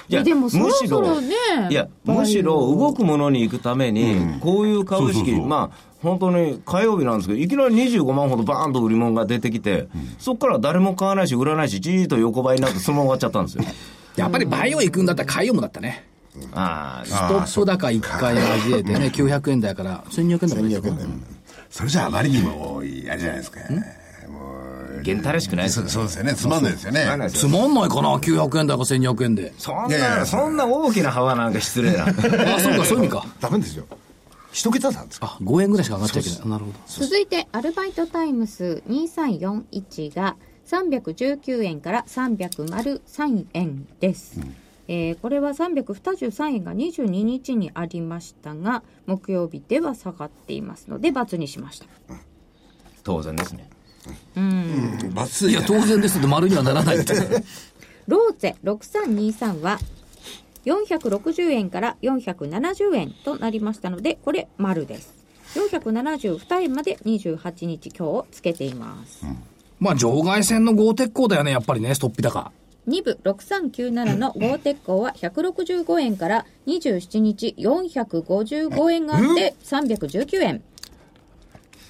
[0.09, 1.35] いやでもそろそろね
[1.71, 13.65] いや、むしろ動くものに行くために、こういう株式、まあ、本当に火曜日なんですけど、いきなり25万ほどバーンと売り物が出てきて、そこから誰も買わないし、売らないし、じーっと横ばいになって、そのまま終わっちゃったんですよ。
[14.17, 16.05] やっぱりバイオ行くんだったら海洋もだったね。
[16.53, 17.11] ああ、ス
[17.55, 21.23] トップ高一回交えてね、900円台から1200円台まで行った1200円。
[21.71, 23.61] それじゃあまりにも、あれじゃないですか。
[25.03, 25.23] げん？
[25.23, 27.07] たらしくないですよそそうですよね、つまんないですよね。
[27.31, 29.53] つまんないかな ?900 円台か1200円で。
[29.59, 32.05] そんいやいやな、そんな大きな幅なんか失礼な。
[32.57, 33.27] あ、そうか、そういう意味か。
[33.41, 33.85] ダメですよ。
[34.53, 35.37] 一桁なんですか？
[35.41, 36.49] あ、5円ぐらいしか上がっちゃいけない。
[36.49, 36.79] なるほど。
[36.87, 44.41] 続いて、アルバイトタイムス2341が319円から303円です。
[44.89, 51.87] えーこれは323円が22日にありましたが、木曜日では下がっていますので、×にしました。
[53.03, 53.69] 当然ですね。
[55.15, 57.15] バツいや、当然ですって丸にはならないって。
[58.09, 59.79] ローゼ6323は
[60.65, 65.15] 460円から470円となりましたので、これ丸です。
[65.55, 69.25] 472円まで28日今日つけています。
[69.83, 72.53] まあ、場外線の豪鉄鋼だよね、やっぱりね、ストッピ高。
[72.87, 80.63] 2部6397の豪鉄鋼は165円から27日455円があって319円。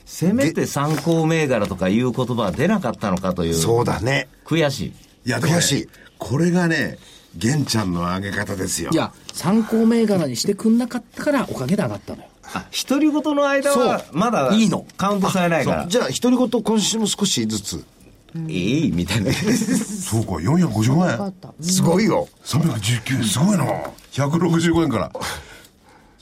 [0.07, 3.55] せめて参考銘柄とかいう言葉は出なかったのかという。
[3.55, 4.26] そうだね。
[4.46, 4.92] 悔しい。
[5.26, 6.96] いや、悔しいこれがね、
[7.37, 8.88] 玄ちゃんの上げ方ですよ。
[8.90, 12.28] いや、参考銘柄にしてくんなかったから、おかげで上がったのよ。
[12.55, 15.87] あ、独り言の間は、まだ、いいのカウントされないから。
[15.87, 17.85] じゃあ、独り言今週も少しずつ。
[18.48, 19.33] ええみたいな。
[19.33, 21.62] そうか、455円。
[21.62, 22.28] すごいよ。
[22.44, 23.64] 319円、すごいな。
[24.12, 25.12] 165円から。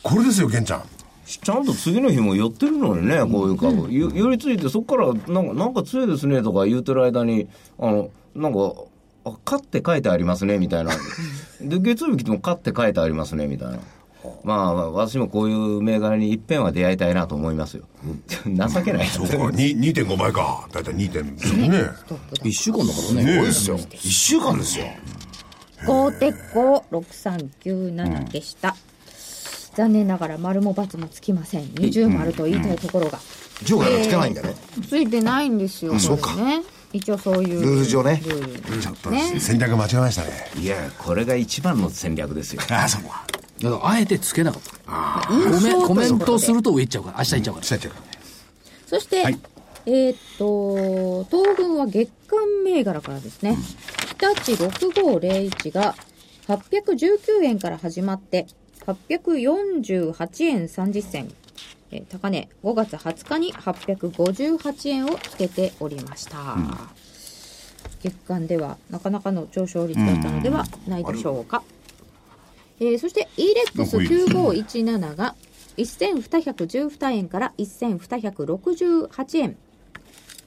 [0.03, 0.83] これですよ、玄ちゃん。
[1.25, 3.93] ちゃんと次の日も寄ってるのにね、こういう株。
[3.93, 8.73] よ寄りついて、そこから、なんか、なんか強いですねとか言うてる間に、あの、なんか、
[9.25, 10.91] あ、勝って書いてありますね、みたいな。
[11.61, 13.79] で、月曜日来ても勝って書いてありますね、みたいな。
[14.45, 17.85] まあ、私もこういう銘柄に一遍は出会いたいなと思いますよ。
[18.45, 19.07] 情けない。
[19.07, 20.69] そうか、に2.5倍か。
[20.73, 21.39] だいたい2点。
[21.39, 21.69] そうね。
[22.43, 23.25] 1週間だからね。
[23.25, 23.79] ねすごいですよ。
[23.93, 24.87] 一週間ですよ。
[25.87, 28.77] 豪鉄鋼6397でした。
[29.75, 31.71] 残念ながら丸も×もつきません。
[31.75, 33.19] 二重丸と言いたいところが。
[33.65, 34.55] 15回もつけないんだね。
[34.89, 35.99] ついてないんですよ。
[35.99, 36.35] そうか。
[36.93, 37.61] 一応そういう。
[37.61, 38.21] ルール上ね
[38.83, 40.51] ちょっとね戦略間違えましたね。
[40.59, 42.63] いや、これが一番の戦略ですよ。
[42.71, 43.25] ああ、そうか。
[43.63, 45.29] だから、あえてつけなかった。
[45.29, 47.65] コメコメントすると上行っちゃうから、明日行っちゃうから。
[47.65, 47.93] しちゃっちゃう。
[48.87, 49.39] そして、はい
[49.87, 53.57] えーっと、東軍は月間銘柄からですね。
[54.19, 55.95] 日立6501が
[56.49, 58.47] 819円から始まって、
[58.87, 61.33] 848円30銭。
[61.93, 66.57] えー高値5月20日に858円をつけておりました。
[68.03, 71.63] 月間ではなかなかの上昇率だったのではないでしょうか。
[72.81, 75.35] えーそして EREX9517 が
[75.77, 79.57] 1212円から1268円。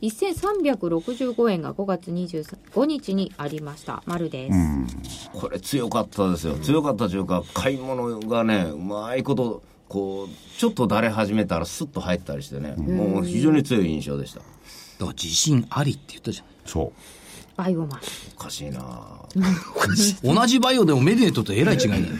[0.02, 4.04] 1365円が5月25日にありました。
[4.06, 5.30] 丸です。
[5.32, 6.56] これ強かったですよ。
[6.56, 14.40] 強かったというか、買い物がね、うまいこと、こう、ちょっとだれ始めたらスッと入ったりしてね、もう非常に強い印象でした。
[14.40, 16.46] だから自信ありって言ったじゃん。
[16.66, 17.23] そう。
[17.56, 18.34] バイオマス。
[18.38, 18.82] おかしいな
[20.24, 22.04] 同じバイオでもメディネットとえらい違いだよ。
[22.04, 22.12] いや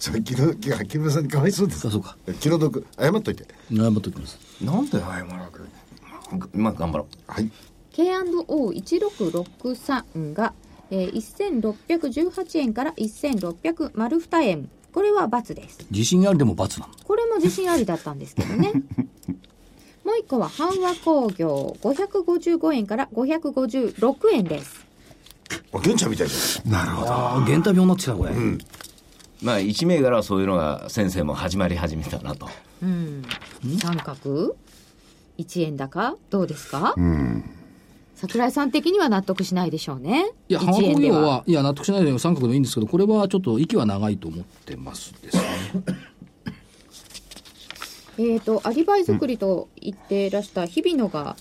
[0.00, 4.38] それ木の木木村さんにかわいそうですあそうか気の毒謝っといて謝っときます。
[4.60, 5.66] なんで謝らなく
[6.54, 7.14] 今頑張ろう。
[7.32, 7.50] はい
[7.94, 10.52] K&O1663 が、
[10.90, 14.68] えー、1618円から1602円。
[14.92, 15.78] これは×です。
[15.90, 16.92] 自信ありでも罰なの。
[17.04, 18.72] これも自信ありだったんですけどね。
[20.04, 24.84] もう一個は阪和工業555円から556円です。
[25.72, 27.12] あ玄ちゃんみたいじゃなるほど。
[27.12, 28.32] ああ、現代病になってきた、これ。
[29.42, 32.48] まあ、一銘柄はそういうのが先生も始まり始めたなと。
[32.82, 33.22] うん。
[33.80, 34.56] 三角
[35.38, 36.16] ?1 円高？
[36.30, 36.94] どうですか？
[38.14, 40.30] 桜井さん的には納得しないでしょうね。
[40.48, 41.00] いや、1浜工。
[41.00, 45.42] 業は、いや、納得しないで三角でもいいんですけど、これはちょっと息は長いと思ってますですね。
[48.18, 51.36] えっ、ー、と、アリバイ作りと言ってらした日比野が、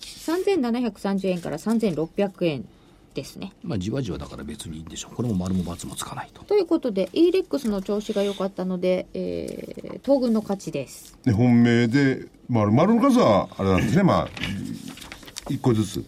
[0.00, 2.68] 3730円から3600円
[3.14, 3.52] ですね。
[3.62, 5.16] まあ、じわじわだから別にいいんでしょう。
[5.16, 6.44] これも丸も×もつかないと。
[6.44, 11.18] ということで、e レックスの調子が良かったので、えー、東軍の勝ちです。
[11.24, 14.28] で本命で、丸、丸の数は、あれなんですね、まあ、
[15.48, 16.04] 一個ずつ。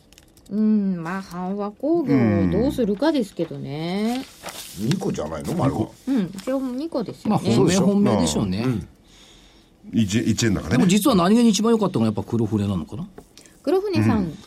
[0.51, 4.25] うん、まあ、半和工業をどうするかですけどね。
[4.79, 5.55] 2個じゃないの？
[5.55, 5.89] 丸は。
[6.07, 7.47] うん、一応2個ですよね。
[7.47, 8.65] まあ、本命、本命でしょうね。
[9.91, 10.79] 1, 円だからね。
[10.79, 13.09] でも実は何気に一番良かったのがやっぱ黒船なのかな？
[13.63, 14.39] 黒船さん、うん。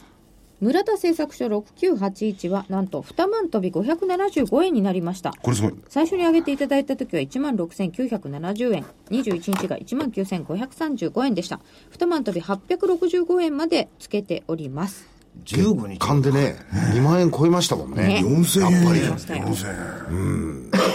[0.62, 5.34] 村田製作所6981はなんと2万飛び575円になりました。
[5.41, 5.74] これすごい。
[5.89, 8.86] 最初に上げていただいた時は1万6970円。
[9.10, 11.60] 21日が1万9535円でした。
[11.98, 15.14] 2万飛び865円までつけております。
[15.45, 16.00] 15日。
[16.00, 16.56] 勘でね
[16.93, 18.21] 2万円超えましたもんね。
[18.21, 18.24] ね。
[18.26, 18.71] 4000円。
[18.71, 19.10] やっぱり。
[19.10, 19.65] ましたよす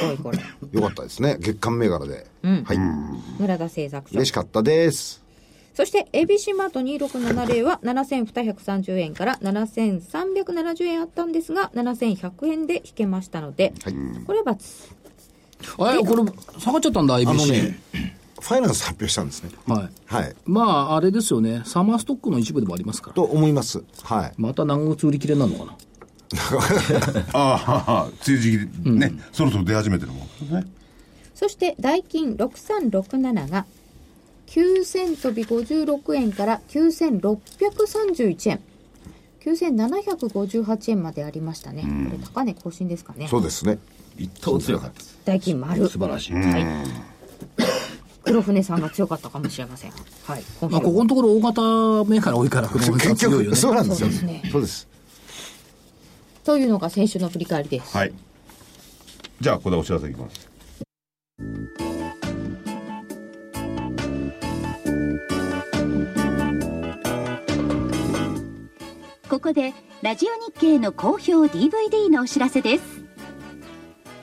[0.07, 0.39] ごいこれ
[0.73, 1.37] よかったですね。
[1.41, 2.79] 月間銘柄で、はい。
[3.41, 4.15] 村田製作所。
[4.15, 5.23] 嬉しかったです。
[5.75, 13.73] そして、エビシマート2670は7230円から7370円あったんですが、7100円で引けましたので、
[14.27, 14.57] これは×。
[15.79, 17.81] あれこれ下がっちゃったんだ ABC あのね
[18.41, 19.51] ファイナンス発表したんですね。
[19.67, 19.91] はい。
[20.07, 20.37] はい。
[20.45, 21.63] まああれですよね。
[21.65, 23.15] サマーストックの一部でもありますから。
[23.15, 23.83] と思います。
[24.03, 24.33] はい。
[24.37, 25.77] また何月売り切れになるのかな？
[27.35, 30.65] ああ、梅雨時期ね、そろそろ出始めてるもんね。
[31.35, 33.67] そして、代金6367が、
[34.47, 38.61] 9000飛び56円から9631円。
[39.41, 41.83] 9758円までありましたね。
[41.83, 43.27] これ高値更新ですかね。
[43.29, 43.79] そうですね。
[44.19, 45.19] 一等強かったです。
[45.25, 45.89] 代金丸。
[45.89, 46.67] 素晴らしい、はい。
[48.23, 49.91] 黒船さんが強かったかもしれません。
[49.91, 50.43] はい。
[50.71, 51.63] まあ、ここのところ大型
[52.11, 54.89] メーカーが多いから黒船が結局強いよねそうなんですよそうですねそうです
[56.45, 57.97] というのが先週の振り返りです。
[57.97, 58.13] はい。
[59.41, 60.51] じゃあ、ここでお知らせいきます。
[69.29, 72.83] ここでラジオ日経の好評 DVD のお知らせです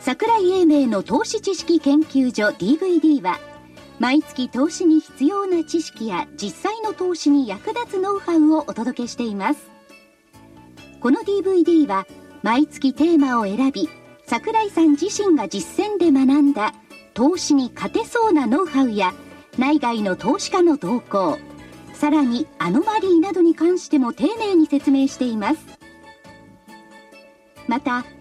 [0.01, 3.39] 桜井英明の投資知識研究所 DVD は
[3.99, 9.71] 毎月投資に必要な知識や実際の投資に役立つノウハウをお届けしています。
[11.01, 12.05] この DVD は
[12.43, 13.89] 毎月テーマを選び
[14.25, 16.73] 桜井さん自身が実践で学んだ
[17.13, 19.13] 投資に勝てそうなノウハウや
[19.57, 21.39] 内外の投資家の動向
[21.93, 25.57] さらにアノマリーなどに関しても丁寧に説明しています。
[27.67, 28.05] また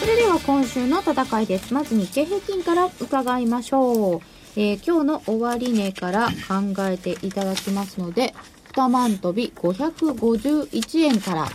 [0.00, 1.74] それでは今週の戦いです。
[1.74, 4.20] まず日経平均から伺いましょう。
[4.56, 8.34] えー今日の終値から考えていただきますので、
[8.74, 11.48] 2万飛び551円から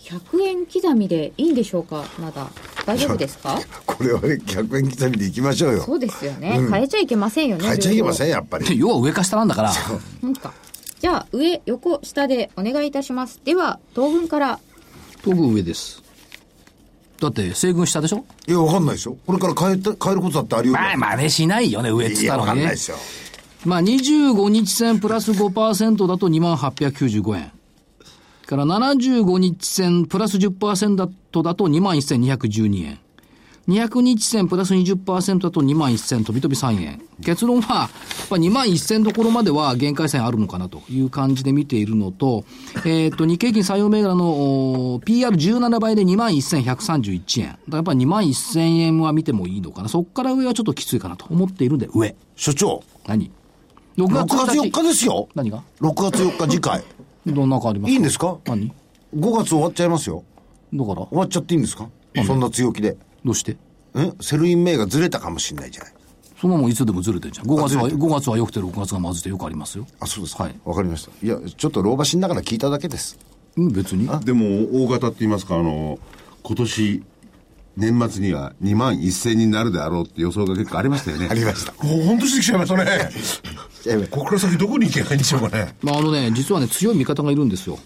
[0.00, 2.04] 100円刻みでいいんでしょうか？
[2.18, 2.48] まだ。
[2.86, 3.58] 大丈夫ですか？
[3.86, 6.56] これは100円刻みでいきましょうよそうですよね。
[6.58, 7.64] うん変えちゃいけませんよね。
[7.64, 8.30] 変えちゃいけませんん。
[8.30, 9.72] やっぱり要は上か下なんだから
[10.22, 10.52] なんか。
[11.00, 13.40] じゃあ、上、横、下でお願いいたします。
[13.44, 14.58] では、東軍から。
[15.22, 16.02] 東軍上です
[17.20, 18.24] だって西軍下でしょ？
[18.46, 22.66] いやわかんないですよこれから変えて変えることだってあり得るまあ真似しないよね上っついやわったのにね。
[22.66, 22.96] かんないですよ
[23.64, 27.52] まあ25日線プラス5%だと2895円。
[28.46, 31.06] から75日線プラス10%だ
[31.54, 32.98] と2万1212円
[33.68, 37.02] 200日線プラス20%だと2万1000飛び飛び3円。
[37.22, 37.88] 結論は、やっ
[38.28, 42.44] ぱ2万1000どころまでは限界線あるのかなという感じで見ているのと、
[42.86, 47.46] えっ、と、日経平均採用銘柄のお PR17 倍で2万1131円。
[47.48, 49.88] だからやっぱり2万1000円は見てもいいのかな。
[49.90, 52.16] そこから上はちょっときついかなと思っているんで、上。
[52.36, 53.30] 所長、何
[53.98, 55.28] ?6 6月4日ですよ。
[55.34, 56.82] 何が？6月4日次回。
[57.26, 57.90] どんな変わります？
[57.90, 58.38] かいいんですか？
[58.46, 58.72] 何
[59.14, 60.24] ?5 月終わっちゃいますよ。
[60.72, 61.02] だから？
[61.06, 61.88] 終わっちゃっていいんですか？
[62.26, 62.96] そんな強気で。
[63.24, 63.52] どうして？
[63.52, 63.58] ん？
[64.20, 65.92] セルイン名がずれたかもしれないじゃない。
[66.40, 67.46] そんなもんいつでもずれてるじゃん。
[67.46, 69.86] 5月は、ずれてる5月は良くて6月がまずいてよくありますよ。
[69.98, 70.44] あ、そうですか。
[70.44, 71.26] はいわかりました。
[71.26, 73.18] いや、ちょっと老婆しながら聞いただけです。
[73.56, 74.08] うん、別に。
[74.24, 75.98] でも、大型って言いますか、あの、
[76.44, 77.02] 今年、
[77.76, 81.26] 年末には2万1000になるであろうって予想が結構ありましたよね。
[81.30, 81.72] ありました。
[81.84, 84.06] もう本当してきちゃいましたね。
[84.10, 85.74] ここから先どこに行けばいいんでしょうかね。
[85.82, 87.78] まあ、あのね、実はね、強い味方がいるんですよ。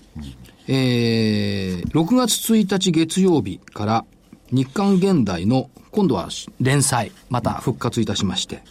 [0.66, 4.04] えー、6月1日月曜日から
[4.52, 6.28] 日刊現代の今度は
[6.60, 8.62] 連載、また復活いたしまして。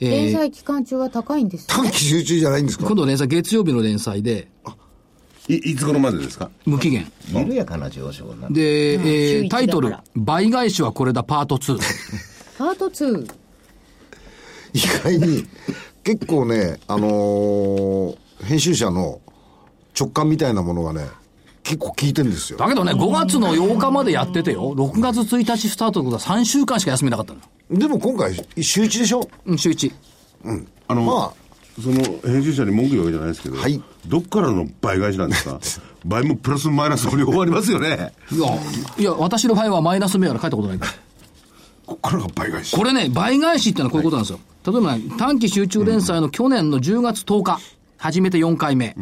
[0.00, 2.86] えー、連載期間中は高いんですね短期集中じゃないんですか？
[2.86, 4.48] 今度連載、月曜日の連載で、
[5.48, 6.50] い、いつ頃までですか？
[6.66, 7.10] 無期限。
[7.32, 8.98] 緩やかな上昇なんで。
[8.98, 11.78] で、え週ー、一タイトル倍返しはこれだパート2。
[12.58, 13.30] パート2
[14.74, 15.46] 意外に、
[16.02, 19.20] 結構ね、あのー編集者の
[19.98, 21.06] 直感みたいなものがね、
[21.62, 22.58] 結構効いてんですよ。
[22.58, 24.74] だけどね、5月の8日までやっててよ。
[24.74, 27.40] 6月1日スタートってことは3週間しか休みなかったの。
[27.78, 29.28] でも今回、週一でしょ？
[29.46, 29.92] うん、週1。
[30.88, 31.32] あの、ま
[31.80, 35.60] その編集者に文句言うわけじゃないですけど、はいどっからの倍返しなんですか？
[36.04, 38.12] 倍もプラスマイナスも両方ありますよね。
[38.32, 38.48] いや、
[38.98, 40.92] いや、私の場合はマイナス銘柄書いたことないから。
[41.86, 42.76] こっからが倍返し。
[42.76, 44.40] これね、倍返しってのはこういうことなんですよ。
[44.72, 47.58] 例えばね、短期集中連載の去年の10月10日、
[47.96, 48.96] 初めて4回目。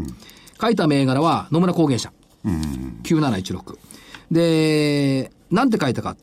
[0.60, 2.12] 書いた銘柄は野村工芸社。
[2.44, 3.78] 9716。
[4.30, 6.16] で、なんて書いたか。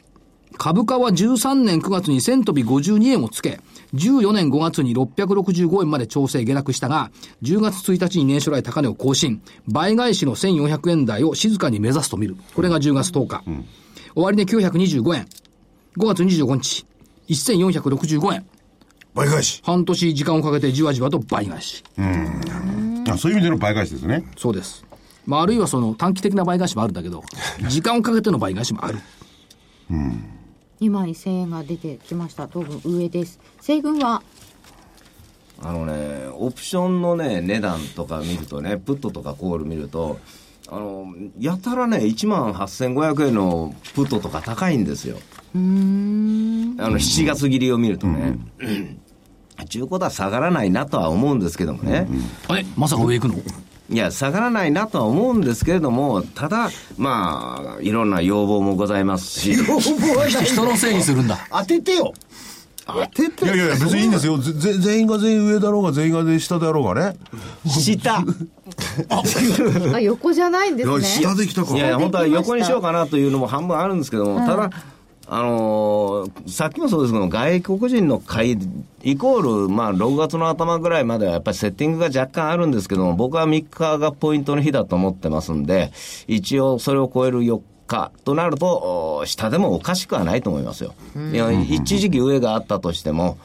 [0.57, 3.59] 株価は13年9月に1000飛び52円をつけ、
[3.93, 7.11] 14年5月に665円まで調整下落したが、
[7.43, 12.35] 10月1日に年初来高値を更新、倍返しの1400円台を静かに目指すと見る。
[12.55, 13.43] これが10月10日。
[14.15, 15.27] 終値925円。
[15.97, 16.85] 5月25日、
[17.29, 18.45] 1465円。
[19.13, 19.61] 倍返し。
[19.63, 21.83] 半年時間をかけてじわじわと倍返し。
[23.09, 24.23] あそういう意味での倍返しですね。
[24.37, 24.86] そうです。
[25.27, 27.21] まあ、あるいはその短期的な倍返しもあるんだけど、
[27.69, 28.97] 時間をかけての倍返しもある。
[30.79, 32.47] 2万1000円が出てきました。
[32.47, 33.39] 当分上です。
[33.61, 34.23] 西軍は？
[35.61, 40.19] あのね、オプションのね、値段とか見るとね、プットとかコール見ると、
[40.69, 41.07] あの、
[41.39, 45.17] やたらね、1万8500円のプットとか高いんですよ。
[45.55, 48.37] あの、7月切りを見るとね。
[49.69, 52.07] 中古だ下がらないなとは思うんですけどもね。
[52.47, 53.41] あれまさか上行くの？
[53.89, 61.39] いや、下がらないなとは思うんですけれども、ただ、まあ、いろんな要望もございますし、 人のせいにするんだ。
[61.51, 62.13] 当ててよ。
[62.85, 64.37] 当てていやいや別にいいんですよ。
[64.37, 67.17] 全員が全員上だろうが、全員が全員下であろうがね。
[67.65, 68.23] 下。
[69.93, 74.69] あ横じゃないんですいやね下できたかいやいや、本当は横にしようかなというのも半分あるんですけども、ただ、
[75.29, 78.57] あのーさっきもそうですけど、外国人の買い、
[79.03, 85.91] イコール、まあ、6月の頭ぐらいまではやっぱりセッティングが若干あるんですけども、僕は3日がポイントの日だと思ってますんで、
[86.27, 90.93] 一応それを超える4日となると、お下でもおかしくはないと思いますよ。
[91.33, 93.37] いや、一時期上があったとしても、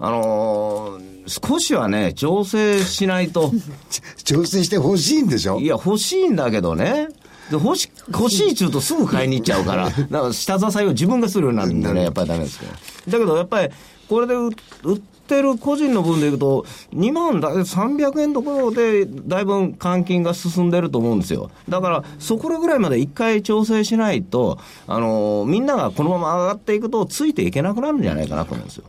[0.00, 3.52] あのー少しはね、調整しないと。
[4.24, 5.60] 調整してほしいんでしょ？
[5.60, 7.08] いや、欲しいんだけどね。
[7.50, 12.72] で欲し欲しいっちゅうとすぐ買いに行っちゃうから、だから下支えを自分がするようになるんでね、やっぱりダメですけど。
[12.72, 13.68] だけどやっぱり、
[14.08, 14.50] これで売
[14.84, 21.50] 売ってる個人の分でいくと、2万だ300円ところで、だいぶ換金が進んでると思うんですよ。
[21.68, 28.84] だから、そこらぐらいまで一回調整しないと、あのみんながこのまま上がっていくと、ついていけなくなるんじゃないかなと思うんですよ。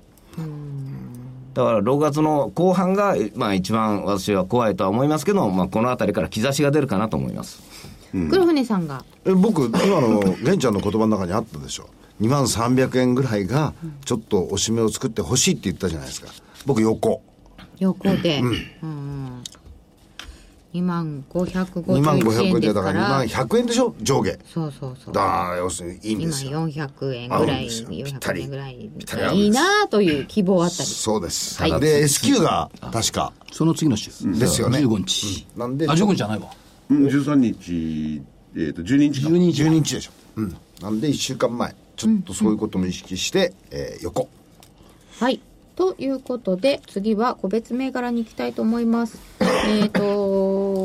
[1.54, 7.62] だから6月の後半が、まあ、一番私は怖いとは思いますけど、まあ、このあたりから兆しが出るかなと思います。
[8.30, 9.04] 黒船さんが？
[9.26, 11.90] え僕、今の玄ちゃんの言葉の中にあったでしょ。
[12.20, 13.74] 2万300円ぐらいが、
[14.06, 16.28] ちょっとおしめを作ってほしいって言ったじゃないですか。
[16.66, 17.22] 僕、横。
[17.80, 18.42] 横で、
[18.82, 19.61] うん2万551
[20.74, 23.94] 2万500円円でですだから2から万100円でしょ？
[24.02, 24.32] 上下。
[24.54, 26.70] そうそうそうだ要するにいいんで今すよ。
[26.70, 28.76] 400円ぐらい合うんですよぴった400り円ぐらい
[29.36, 31.62] いいなという希望あったりそうです。
[31.62, 33.34] はいで、S q が確か。
[33.52, 34.10] その次の週。
[34.40, 35.46] ですよね15日。
[35.58, 36.48] なんで、あ、15日じゃないわ。
[36.90, 38.22] うん13日、
[38.56, 39.30] えっ、と、12日か。
[39.30, 39.64] 12日。
[39.64, 40.12] 12日でしょ。
[40.38, 40.56] うん。
[40.82, 41.76] なんで1週間前。
[41.98, 44.28] ちょっとそういうことも意識して、えー横。
[45.20, 45.40] はい。
[45.76, 49.20] ということで、次は個別銘柄に行きたいと思います。
[49.68, 49.90] えっ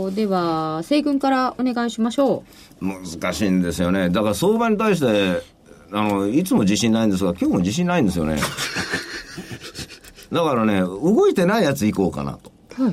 [0.06, 2.44] と、では、西軍からお願いしましょ
[2.80, 4.10] 難しいんですよね。
[4.10, 5.42] だから相場に対して、
[5.92, 8.38] あの、いつも自信ないんですが、今日も自信ないんですよね。
[10.32, 12.50] だからね、動いてないやつ行こうかなと。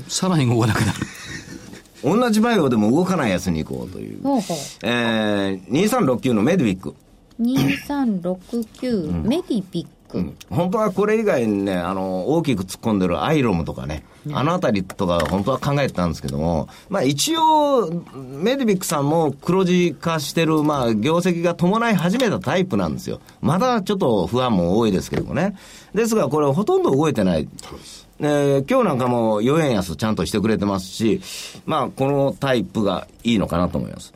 [0.07, 0.99] さらに動かなくなる。
[2.03, 4.21] 同じバイオでも動かないやつに行こうという。
[4.21, 4.57] ほうほう。
[4.83, 6.95] えー、2369のメディビック。
[7.39, 10.33] 2369、メディビック。
[10.49, 23.19] 本当はこれ以外にね、あの、大きく突っ込んでるアイロムとかね、あのあたりとか本当は考えてたんですけども、まあ一応、メディビックさんも黒字化してる、まあ業績が伴い始めたタイプなんですよ。
[23.41, 25.55] まだちょっと不安も多いですけどもね。
[25.93, 27.49] ですがこれほとんど動いてない。
[28.19, 31.21] えー今日なんかも4円安ちゃんとしてくれてますし、
[31.65, 34.13] まあこのタイプがいいのかなと思います。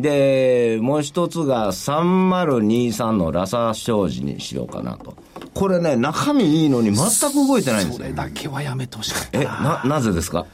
[0.00, 5.14] で、もう一つが3023のラサ商事にしようかなと。
[5.54, 8.12] これね、中身いいのに全く動いてないんですよそれ。
[8.12, 9.80] だけはやめてほしかったえ、な。
[9.84, 10.46] な、なぜですか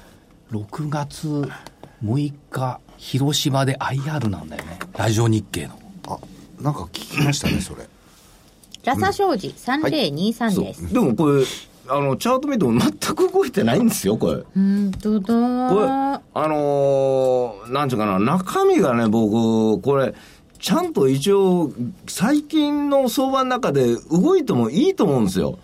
[0.52, 1.50] ？6月
[2.04, 4.78] 6日、広島で IR なんだよね。
[4.96, 5.78] ラジオ日経の。
[6.08, 6.18] あ
[6.60, 7.88] なんか聞きましたねそれ
[8.84, 10.92] ラサ商事3023そうです。
[10.92, 11.44] でもこれ、
[11.94, 14.36] あの、チャート見ても全く動いてないんですよ、これ。
[14.38, 15.38] こうんとだれ、
[16.34, 20.14] あのーなんちゅうかな、中身がね、僕、これ、
[20.58, 21.70] ちゃんと一応、
[22.06, 25.58] 最近の相場の中で動いてもいいと思うんですよ。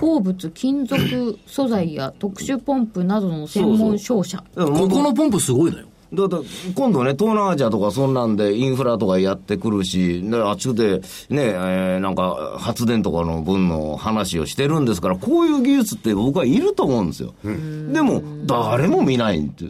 [0.00, 4.42] 鉱物、金属素材や特殊ポンプなどの専門商社。
[4.56, 5.86] でもここのポンプすごいのよ。
[6.12, 6.36] だって
[6.74, 17.34] 今度ね、東南アジアとかそんなんでインフラとかやってくるし、であっちでね、えーなんか発電とかの分の話をしてるんですから、こういう技術って僕はいると思うんですよ。
[17.44, 19.66] でも、誰も見ないって。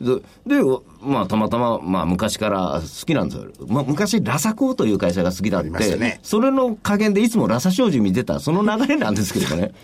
[0.00, 0.62] で、で
[1.02, 3.50] まあ、たまたま、まあ、昔から好きなんですよ。
[3.68, 9.62] まあ、昔、ラサコーという会社が好きだっ、てたねそれの加減でいつもラサ商事見てた、その流れなんですけどね。
[9.62, 9.74] だか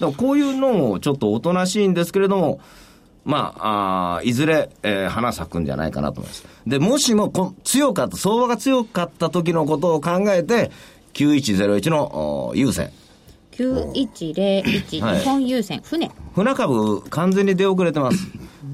[0.00, 2.60] らこういうのもちょっとおとなしいんですけれども、
[3.24, 6.44] まあ、あーいずれ、えー花咲くんじゃないかなと思います。
[6.66, 10.70] で、もしもこ強かった、相場が強かった時のことを考えて、
[11.14, 12.90] 9101のお優先。
[13.52, 16.10] 9101、はい日本郵船、船。
[16.34, 18.18] 船株、完全に出遅れてます。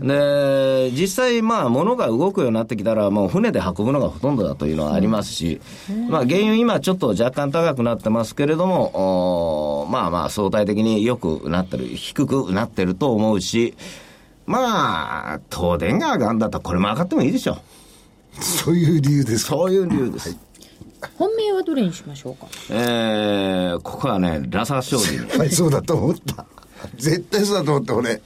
[0.01, 5.61] で、実際、まあ、物が動くようになってきたら、もう船で運ぶのがほとんどだというのはありますし、
[6.09, 13.75] まあ、原油今ちょっと若干高くなってますけれども、おまあまあ、相対的に良くなってる、低くなってると思うし、
[14.51, 18.43] まあ、東電が上がるんだったらこれも上がってもいいでしょう。
[18.45, 19.51] そういう理由ですか？
[19.51, 20.37] そういう理由です。
[21.17, 22.47] 本命はどれにしましょうか？
[22.71, 25.19] えー、ここはね、ラサ商事に。
[25.39, 26.45] はいそうだと思った
[26.97, 28.21] 絶対そうだと思った俺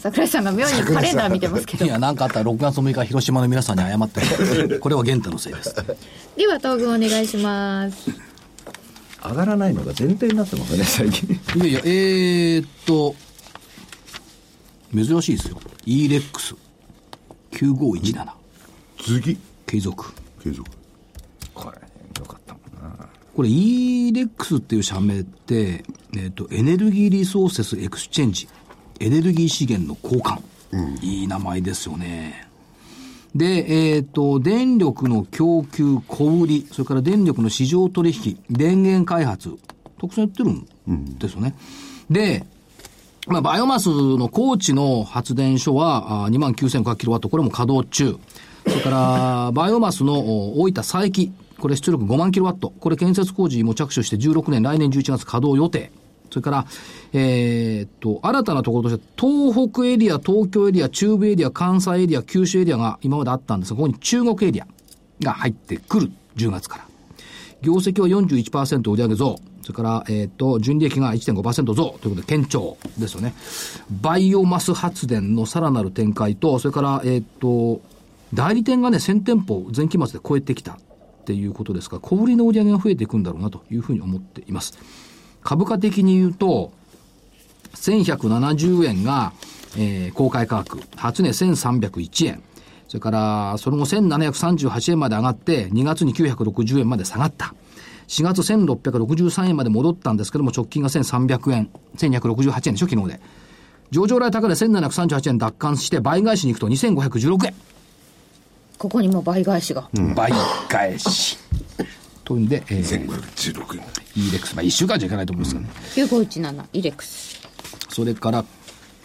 [0.00, 1.88] 桜井さんが妙にカレンダー見てますけどい。
[1.88, 4.20] や、なんかあったら6月6日、広島の皆さんに謝って。
[4.78, 5.74] これは玄太のせいです。
[6.36, 8.10] では、東軍お願いします。
[9.24, 11.28] 上がらないのが前提になってますね、最近。
[11.56, 13.16] いやいや、えー、っと、
[14.94, 15.60] 珍しいですよ。
[15.84, 16.56] EREX。
[17.52, 18.26] 9517。
[18.98, 19.38] 次？
[19.66, 20.12] 継続。
[20.42, 20.70] 継続
[21.54, 21.78] これ、
[22.20, 23.08] よかったもんな。
[23.34, 25.84] これ EREX っていう社名って、
[26.14, 28.48] えーっと、エネルギーリソーセスエクスチェンジ。
[29.00, 30.40] エネルギー資源の交換。
[31.02, 32.48] いい名前ですよね。
[33.34, 39.50] で、えっ、と、電力の供給、小売り、それから電力の市場取引、電源開発、
[40.00, 41.54] たくさんやってるんですよね。
[42.10, 42.46] で、
[43.26, 48.16] まあ、バイオマスの高知の発電所は、29,500キロワット、これも稼働中。
[48.68, 51.10] それから、 バイオマスの大分佐伯、
[51.58, 52.72] これ出力5万キロワット。
[52.78, 55.90] これ建設工事も着手して16年、来年11月稼働予定。
[56.30, 56.66] それから、
[57.12, 64.66] えーっと、新たなところとして、東北エリア、東京エリア、中部エリア、関西エリア、九州エリアが今まであったんですが、ここに中国エリア
[65.20, 66.12] が入ってくる。
[66.36, 66.85] 10月から。
[67.62, 69.38] 業績は41%売上増。
[69.62, 73.34] それから、えっ、と、純利益が1.5%増ということで、堅調ですよね。
[73.90, 77.80] バイオマス発電のさらなる展開と、それから、えっ、と、
[78.32, 80.76] 代理店がね、1000店舗前期末で超えてきたっ
[81.24, 84.78] ていうことですから、小売りの売り上げが増えていくんだろうなというふうに思っています。
[85.42, 86.72] 株価的に言うと、
[87.74, 89.32] 1170円が、
[89.76, 92.42] えー公開価格、初値1301円。
[92.96, 97.54] それから、その後1738円まで上がって、2月に960円まで下がった。
[98.08, 101.68] 4月1663円まで戻ったんですけども、直近が1300円、
[101.98, 103.20] 1268円でしょ、昨日で。
[103.90, 107.54] 上場来高値1738円奪還して、倍返しに行くと2516円。
[108.78, 109.90] ここにも倍返しが。
[110.14, 110.32] 倍
[110.66, 111.36] 返し。
[112.24, 113.84] というんで、えー、1516円
[114.16, 116.24] ELEX、まあ1週間じゃいかないと思うんですけどね。
[116.24, 117.46] 9517、イレックス。
[117.90, 118.44] それから、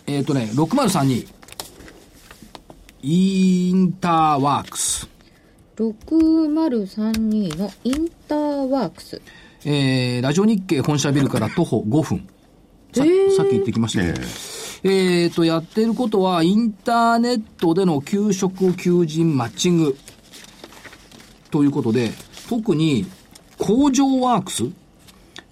[0.07, 1.40] えっ、とね、6032、
[3.03, 5.09] インターワークス。
[5.75, 9.19] 6032のインターワークス。
[9.65, 12.27] えー、ラジオ日経本社ビルから徒歩5分。
[12.93, 13.03] さ
[13.37, 14.21] さっき言ってきましたけど、
[14.83, 19.97] えーと、やってることは、インターネットでの給食求人マッチング。
[21.49, 22.11] ということで、
[22.49, 23.07] 特に、
[23.57, 24.65] 工場ワークス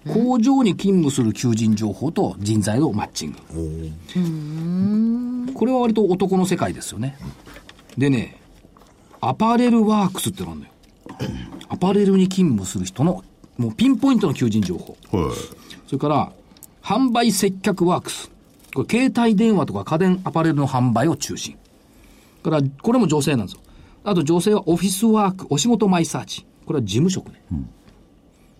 [0.08, 3.38] 工場に勤務する求人情報と人材のマッチング。
[5.54, 7.16] これは割と男の世界ですよね。
[7.98, 8.40] でね、
[9.20, 10.72] アパレルワークスってのがあるのよ。
[11.68, 13.22] アパレルに勤務する人の、
[13.58, 14.96] もうピンポイントの求人情報。
[15.12, 15.32] はい。
[15.86, 16.32] それから、
[16.82, 18.30] 販売接客ワークス。
[18.74, 21.56] これ、携帯電話とか家電アパレルの販売を中心。
[22.42, 23.60] だから、これも女性なんですよ。
[24.02, 26.46] あと女性はオフィスワーク、お仕事マイサーチ。
[26.64, 27.42] これは事務職ね。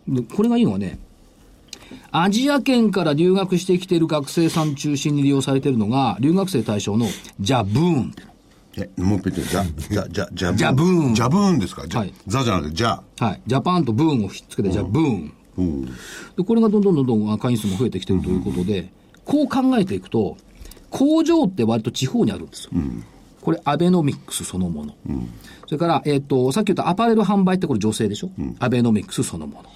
[0.07, 0.99] で、これがいいのはね、
[2.13, 7.07] アジア圏から留学してきている学生さん中心に利用されているのが、留学生対象の
[7.41, 8.15] ジャブーン。
[8.77, 11.83] え、もう一回言って、じゃ、じゃ、じゃ、じゃ、ジャブーンジャブーンですか？
[11.99, 12.15] はい。
[12.27, 13.03] ザじゃなくて、じゃ。
[13.19, 13.43] はい。
[13.47, 15.33] ジャパンとブーンをひっつけて、ジャブーン。
[16.37, 18.93] で、これがどんどんどんどん会員数も増えてきてるということで、
[19.25, 20.37] こう考えていくと、
[20.89, 22.71] 工場って割と地方にあるんですよ。
[23.43, 24.95] これ、アベノミクスそのもの。
[25.67, 28.31] それから、えっ、と、さっき言ったアパレル販売ってこれ女性でしょ、
[28.61, 29.69] アベノミクスそのもの。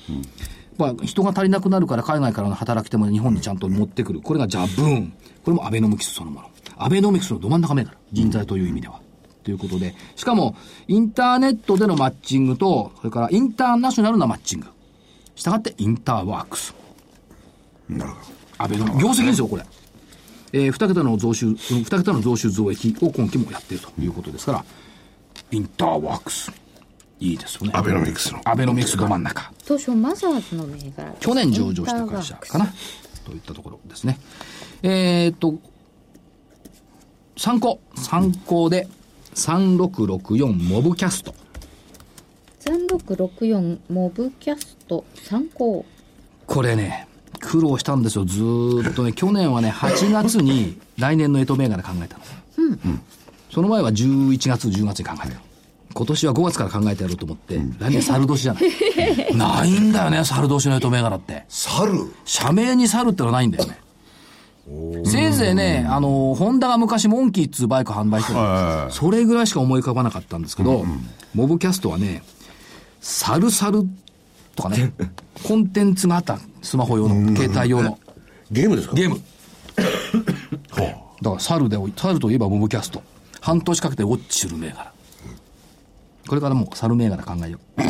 [0.78, 4.20] まあ、人が足りなくなるから海外からの働き手も日本にちゃんと持ってくる。
[4.20, 5.12] これがジャブーン。
[5.44, 6.50] これもアベノミクスそのもの。
[6.76, 7.96] アベノミクスのど真ん中目から。
[8.12, 9.00] 人材という意味では。
[9.44, 9.94] ということで。
[10.16, 10.56] しかも、
[10.88, 14.66] インターネットでのマッチングと、それからインターナショナルなマッチング。
[15.36, 16.74] したがって、インターワークス。
[17.88, 18.16] なるほ
[18.58, 19.64] アベノ業績ですよ、これ。
[20.52, 24.64] えー、二桁の増収、うん二桁の増収増益を今期もやっているということですから、
[25.50, 26.63] インターワークス。
[27.20, 27.72] いいですよね。
[27.74, 29.52] アベノミクスのアベノミクスど真ん中。
[29.66, 32.72] 当初マザーズの銘柄去年上場した会社かな。
[33.24, 34.18] といったところですね。
[34.82, 35.58] えーっと、
[37.36, 37.80] 参考。
[37.96, 38.88] 参考で、
[39.34, 41.34] 3664モブキャスト。
[42.60, 45.84] 3664モブキャスト参考
[46.46, 47.06] これね、
[47.40, 49.12] 苦労したんですよ、ずーっとね。
[49.12, 52.24] 去年はね、8月に来年の干支銘柄考えたの。
[53.50, 55.40] その前は11月、10月に考えたの。
[55.94, 58.64] 今年は5月から考えてやろうと思って、来年猿年じゃない。
[59.36, 61.44] ないんだよね、猿年の干支銘柄って。
[61.48, 62.12] 猿？
[62.24, 63.78] 社名に猿ってのはないんだよね。
[65.04, 70.84] せいぜいね、あの、ホンダが昔モンキーっつうバイク販売してたはいそれぐらいしか思い浮かばなかったんですけど、
[71.34, 72.22] モブキャストはね、
[73.00, 73.86] サルサル
[74.56, 74.92] とかね、
[75.44, 76.38] コンテンツがあった。
[76.62, 77.98] スマホ用の、携帯用の。
[78.50, 78.94] ゲームですか？
[78.94, 79.20] ゲーム。
[81.22, 83.02] だから、猿で、猿といえばモブキャスト。
[83.40, 84.93] 半年かけてウォッチする銘柄。
[86.28, 87.82] これからもう猿銘柄考えよう。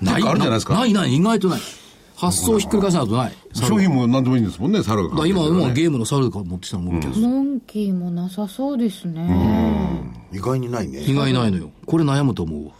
[0.04, 0.74] なんかあるんじゃないですか？
[0.74, 1.60] ないない、意外とない。
[2.16, 3.32] 発想ひっくり返さないとない。
[3.54, 7.28] 猿商品も何でもいいんですもんね、猿がだから今、もうねゲームの猿から持ってきたのモブキャスト。
[7.28, 10.00] モンキーもなさそうですね
[10.32, 11.70] 意外にないね意外ないのよ。
[11.86, 12.72] これ悩むと思うわ。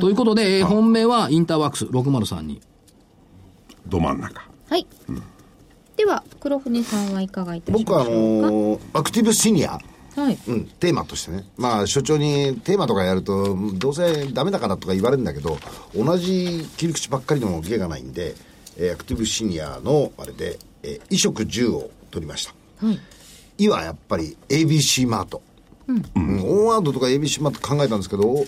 [0.00, 2.60] ということで、えー本命はインターワークス603に。
[3.86, 4.42] ど真ん中。
[4.70, 4.86] はい、
[5.96, 9.78] では黒船さんはいかがいたしまし僕はあょうかのーアクティブシニア
[10.18, 10.38] はい。
[10.48, 15.58] うん、テーマとしてね、まあ、所長にテーマとかやると、どうせダメだからとか言われるんだけど、
[15.94, 18.34] 同じ切り口ばっかりでも芸がないんで、
[18.76, 22.86] えーアクティブシニアのあれで、えー衣食住を取りました。
[22.86, 22.98] はい。
[23.58, 25.42] いはやっぱり ABC マート。
[25.88, 28.44] うん、オンワードとか ABC マート考えたんですけど、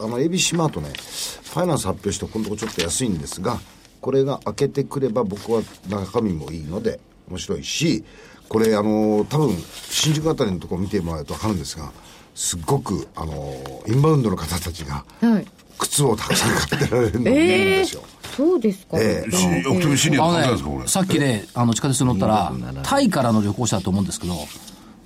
[0.00, 3.60] あの ABC マートね、ファイナンス発表してこのとこちょっと安いんですが、
[4.00, 6.98] これが開けてくれば僕は中身もいいので
[7.28, 8.04] 面白いし、
[8.52, 9.56] これあの多分
[9.88, 11.90] 新宿あたりのところ見てもらうと分かるんですが、
[12.34, 13.56] すっごくあの
[13.88, 15.46] インバウンドの方たちがはい
[15.78, 18.02] 靴をたくさん買ってられるのを見るんええですよ。
[18.36, 24.34] そうですか、ええしアクティブシニアってあのさっきね、あの、地下鉄に乗ったら、タイからの旅行者だと思うんですけど、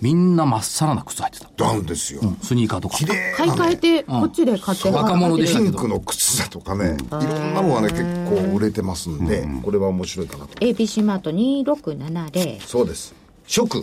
[0.01, 1.51] みんなまっさらな靴履いてた。
[1.57, 2.21] ダウンですよ。
[2.43, 2.99] スニーカーとか。
[2.99, 10.53] 綺麗買い替えてこっちで買って若者でしたけどピンクの靴だとかね、いろんなのがね、結構売れてますんで、これは面白いかなと。
[10.59, 13.15] ABC マート2670そうです。
[13.47, 13.83] 食。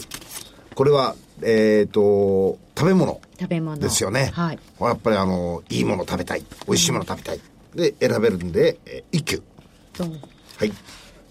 [0.76, 4.32] これは、えっ、と、食べ物食べ物ですよね。
[4.34, 6.43] はいやっぱりあの、いいもの食べたい。
[6.68, 7.39] 美味しいもの食べたい。
[7.76, 9.41] で、選べるんで、えー一休。
[9.95, 10.09] そう
[10.57, 10.74] はい。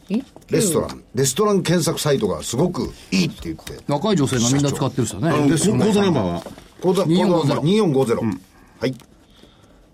[0.08, 1.04] 一レストラン。
[1.14, 3.82] レストラン検索サイトがすごくいいって言って。
[3.88, 5.30] 若い女性がみんな使ってる人ね。
[5.30, 5.56] こ口
[5.92, 6.42] 座ナンバーは？
[6.82, 8.38] 口座、2450 2450。
[8.80, 8.94] はい。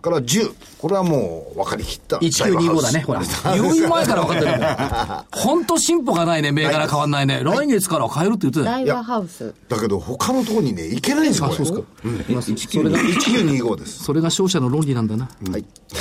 [0.03, 0.55] から10。
[0.79, 2.19] これはもう分かりきった。
[2.19, 3.21] 1925だね、ほら。
[3.55, 5.25] 言う前から分かってるもん。
[5.33, 7.41] ほんと進歩がないね、銘柄変わんないね。
[7.43, 8.87] 来月からは変えるって言ってたよ。
[8.87, 11.57] 大和ハウスだけど他のところにね、行けないんですよ、これ。
[11.57, 12.73] そうですか。
[12.73, 14.05] それが1925です。
[14.05, 15.29] それが商社の論理なんだな。
[15.51, 15.65] はい。
[15.91, 15.97] だ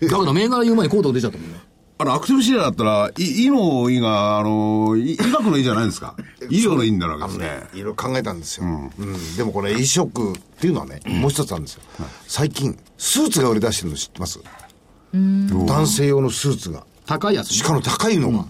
[0.00, 1.58] けど銘柄言う前にコード出ちゃったもんね。
[2.00, 6.16] あの、アクティブシニアだったら、い、いのいが、あの、い医学のいじゃないんですか。
[6.48, 7.68] 医療のいいんだろうわけですね。
[7.74, 8.64] いろいろ考えたんですよ。
[8.98, 9.36] うん。
[9.36, 11.82] でもこれ、飲食っていうのはね、もう一つあるんですよ。
[12.26, 14.40] 最近、スーツが売り出してるの知ってます？
[15.12, 16.86] 男性用のスーツが。
[17.04, 18.46] 高いやつねしかも高いのが。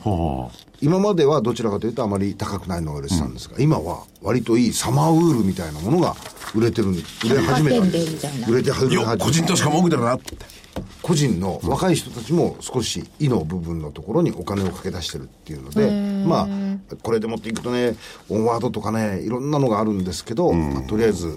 [0.88, 6.16] は今まではどちらかというとあまり高くないのが売れてたんですが、今は割といいサマーウールみたいなものが
[6.54, 10.60] 売れてるん売れ始めたんで百貨店でみたいな売れて始め始め個人投資家も多くだなって。
[11.02, 15.90] 個人の若い人たちも少し「い」の部分のところにお金をかけ出してるっていうので、
[16.26, 17.96] まあ、これでもっていくとね、
[18.28, 21.36] オンワードとかね、いろんなのがあるんですけど、まあとりあえず、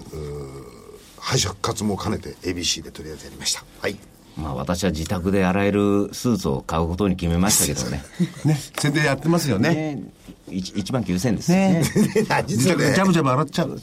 [1.18, 3.64] 敗者復活も兼ねて ABC でとりあえずやりました。
[3.80, 3.96] はい。
[4.36, 8.02] まあ私は自宅で洗えるスーツを買うことに決めましたけどね。
[8.44, 9.70] ね、宣伝やってますよね。
[9.74, 10.02] ね
[10.48, 11.82] 1, 1万9000円ですね。
[11.82, 11.84] ね。
[12.46, 13.80] 実はねジャブジャブ洗っちゃう。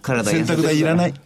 [0.00, 1.14] 体洗濯代いらない。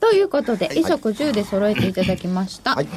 [0.00, 2.74] ということで、衣食住で揃えていただきました。
[2.74, 2.88] はい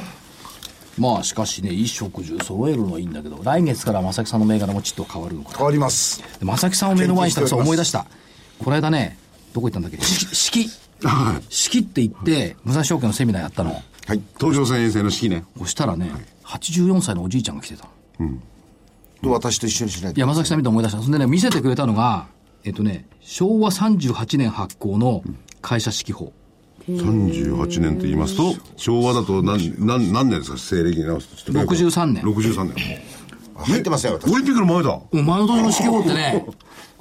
[0.96, 5.56] まあしかしね、衣食住揃えるのはいいんだけど、来月から正木さんの銘柄もちょっと変わるのかな。
[5.56, 6.22] 変わります。
[6.38, 8.06] で正木さんを目の前にしたらさ思い出した。
[8.60, 9.18] この間ね、
[9.52, 9.98] どこ行ったんだっけ？
[11.00, 11.08] 式、
[11.50, 11.78] 式。
[11.78, 13.70] 式って言って、武蔵証券のセミナーやったの。
[13.72, 14.20] はい。
[14.38, 15.44] 東上線遠征の式ね。
[15.58, 16.10] そしたらね、
[16.44, 17.88] 84歳のおじいちゃんが来てた
[18.20, 18.38] の。
[19.22, 20.18] と私と一緒にしないと。
[20.18, 21.00] いや、正木さん見て思い出した。
[21.02, 22.26] そんでね、見せてくれたのが、
[22.64, 25.22] えっとね、昭和38年発行の
[25.62, 26.32] 会社式法。
[26.86, 30.58] 38年と言いますと、昭和だと何、何、何年ですか？
[30.58, 31.36] 西暦に直すと。
[31.52, 33.00] ちょっと63年63年。
[33.56, 34.36] 入ってますよ、私オ。
[34.36, 35.00] リンピックの前だ。
[35.12, 36.44] うん前の年の式法ってね、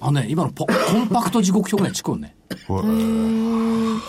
[0.03, 2.35] あのね、今のポ コンパクト時刻表ぐらいに近いね。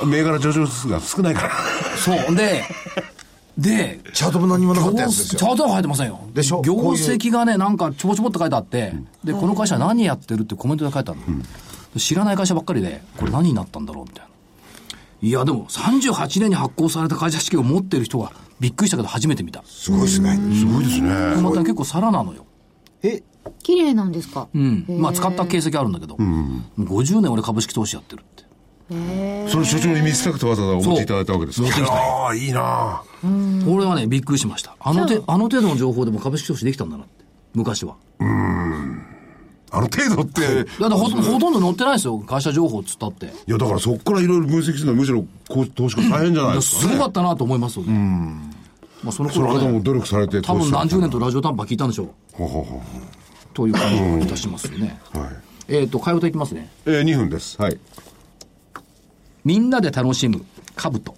[0.07, 1.51] 銘柄上場数が少ないから。
[1.97, 2.34] そう。
[2.34, 2.64] で、
[3.57, 5.38] で、チャートも何もなか業ったやつですよ。
[5.38, 6.20] チャートは書いてませんよ。
[6.34, 6.62] でしょ？
[6.62, 8.92] 業績がね、なんかちょぼちょぼって書いてあって、
[9.22, 11.42] で、この会社何やってるってコメントで書いてあるの、
[12.01, 14.28] 知らない会社ばっかりで、これ何になったんだろうみたいな。
[15.22, 19.62] いや、でも38年に発行された会社式を持ってる人がびっくりしたけど初めて見た。
[19.64, 20.36] すごいですね。
[20.59, 21.11] すごいですね。
[21.40, 22.45] また結構皿なのよ。
[23.05, 23.22] え、
[23.62, 24.49] 綺麗なんですか？
[24.55, 24.84] うん。
[24.88, 26.16] まあ使った形跡あるんだけど、
[26.78, 28.45] 50年俺株式投資やってるって。
[29.51, 31.68] それ所長に見せたくてわざわざお持ちいただいたわけですか？
[31.90, 34.76] ああ、いいなこれはね、びっくりしました。
[34.78, 37.24] あのて、あの程度の情報でも株式投資できたんだなって。
[37.55, 37.97] 昔は。
[39.70, 40.42] あの程度って、
[40.78, 42.18] だってほとほとんど載ってないですよ。
[42.18, 43.26] 会社情報っつったって。
[43.26, 46.92] いや、だからそこからいろいろ分析するのはむしろこう投資家大変じゃないですか、ね。
[46.92, 47.92] すごかったなと思いますよね。
[49.03, 52.09] まあそのその頃はね、方も努力されて多分何十年とラジオ短波聞いたんでしょう。
[52.32, 52.82] ほうほうほ
[53.55, 55.00] という感じがいたしますよね。
[55.14, 55.28] うはい。
[55.68, 56.68] えっと、会話といきますね。
[56.84, 57.61] えー、2分です。
[57.61, 57.78] はい。
[59.44, 60.44] みんなで楽しむ、
[60.76, 61.14] 兜。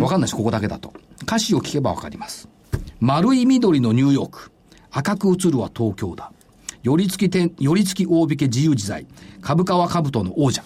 [0.00, 0.92] わかんないし、ここだけだと。
[1.22, 2.48] 歌詞を聞けばわかります。
[3.00, 4.50] 丸い緑のニューヨーク。
[4.90, 6.32] 赤く映るは東京だ。
[6.82, 9.06] 寄り付き点、寄り付き大引け自由自在。
[9.40, 10.62] 株価は兜の王者。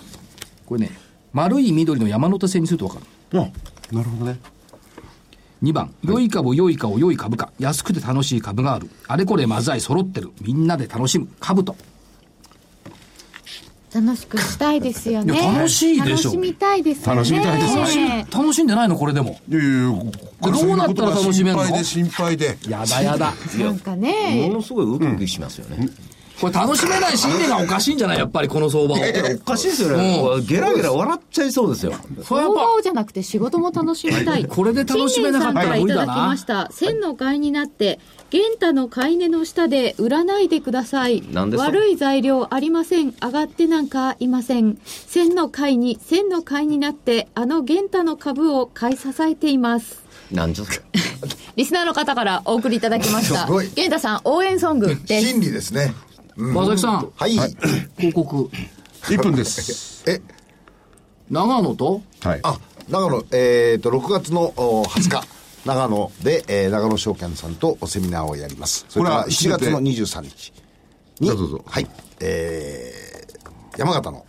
[0.65, 0.91] これね、
[1.33, 3.01] 丸い緑の山手線にするとわか
[3.33, 3.41] る。
[3.41, 3.51] あ、
[3.95, 4.39] なるほどね。
[5.63, 7.51] 2番、良い株、良い顔、良い株価。
[7.59, 8.91] 安くて楽しい株がある。
[9.09, 10.31] あれこれまざい揃ってる。
[10.43, 11.29] みんなで楽しむ。
[11.41, 11.77] 兜。
[13.95, 15.41] 楽しくしたいですよね。
[15.41, 17.17] 楽しいでしょ楽しみたいですよね。
[17.17, 19.41] 楽しみたいです楽しん楽しんでないのこれでも。
[19.49, 21.65] いやいやどうなったら楽しめんの？
[21.65, 22.59] 心配で心配で。
[22.69, 23.33] やだやだ。
[23.59, 25.89] なんかもね、のすごいウキウキしますよね。
[26.41, 28.19] これ楽しめない心理がおかしいんじゃない？
[28.19, 28.99] やっぱりこの相場を。
[28.99, 30.23] おかしいですよね。
[30.47, 31.95] ゲラゲラ笑っちゃいそうですよ。
[32.25, 34.45] 相場をじゃなくて仕事も楽しみたい。
[34.45, 36.69] これで楽しめなかったら無理だな新年さんからいただきました。
[36.73, 37.99] 千の買いになって、
[38.31, 41.23] 玄太の買い値の下で売らないでください。
[41.33, 41.69] なんですか？
[41.71, 43.13] 悪い材料ありません。
[43.13, 44.77] 上がってなんかいません。
[44.85, 50.05] 千の買いに、千の買いになって、あの玄太の株を買い支えています。
[50.31, 50.85] なんですか。
[51.57, 53.47] リスナーの方からお送りいただきました。
[53.75, 55.27] 玄太さん応援ソングです。
[55.29, 55.95] 真理ですね。
[56.37, 56.55] うん。
[56.55, 57.33] 正木さん、はい。
[57.97, 58.51] 広告。
[59.03, 60.05] 1分です。
[60.11, 60.21] え、
[61.31, 62.03] 長野と？
[62.21, 62.41] はい。
[62.43, 62.59] あ、
[62.89, 65.27] 長野、えっ、と、6月のお20日、
[65.65, 68.87] 長野で、えー長野証券さんとセミナーをやります。
[68.89, 70.53] それからこれは7月の23日
[71.21, 71.65] に、どうぞどうぞ。
[71.67, 71.87] はい、
[72.21, 74.25] えー、山形の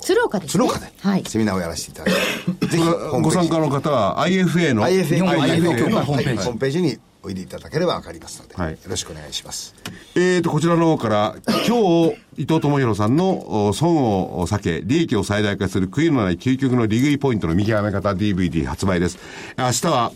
[0.00, 0.52] 鶴岡です、ね。
[0.52, 1.24] 鶴岡で、はい。
[1.26, 2.14] セミナーをやらせていただき
[2.68, 3.22] ぜひ、ホームページ。
[3.22, 6.36] ご参加の方は IFA の IFA 日本 IFA 協会ホームページ。
[6.38, 6.44] はい。
[6.44, 9.74] ホームページにおいでいただければわかりますので、はいよろしくお願いします。
[10.14, 19.18] えーと、こちらの方から、今日、伊藤智弘さんのお損を避け、利益を最大化する悔いのない究極の利食いポイントの見極め方 DVD 発売です。
[19.58, 20.12] 明日は、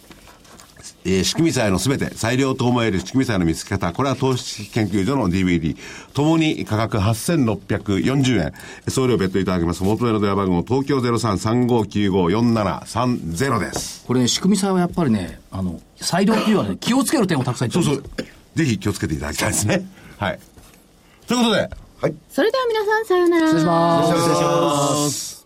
[1.07, 5.77] えー仕組み債のすべて、裁量と思える仕組み債の見つけ方、これは投資研究所の DVD、
[6.15, 8.53] ともに価格8640円、
[8.89, 9.83] 送料別途いただきます。
[9.85, 14.05] 元の電話番号、東京0335954730です。
[14.07, 18.05] これね、仕組み債はやっぱりね、あの、裁量っていうのはね、気をつける点をたくさん言ってそうそう。
[18.57, 19.87] ぜひ気をつけていただきたいですね。
[20.17, 20.39] はい。
[21.27, 21.69] ということで、
[22.01, 22.15] はい。
[22.31, 23.47] それでは皆さんさようなら。
[23.49, 24.09] 失礼します。
[24.13, 25.44] 失礼します。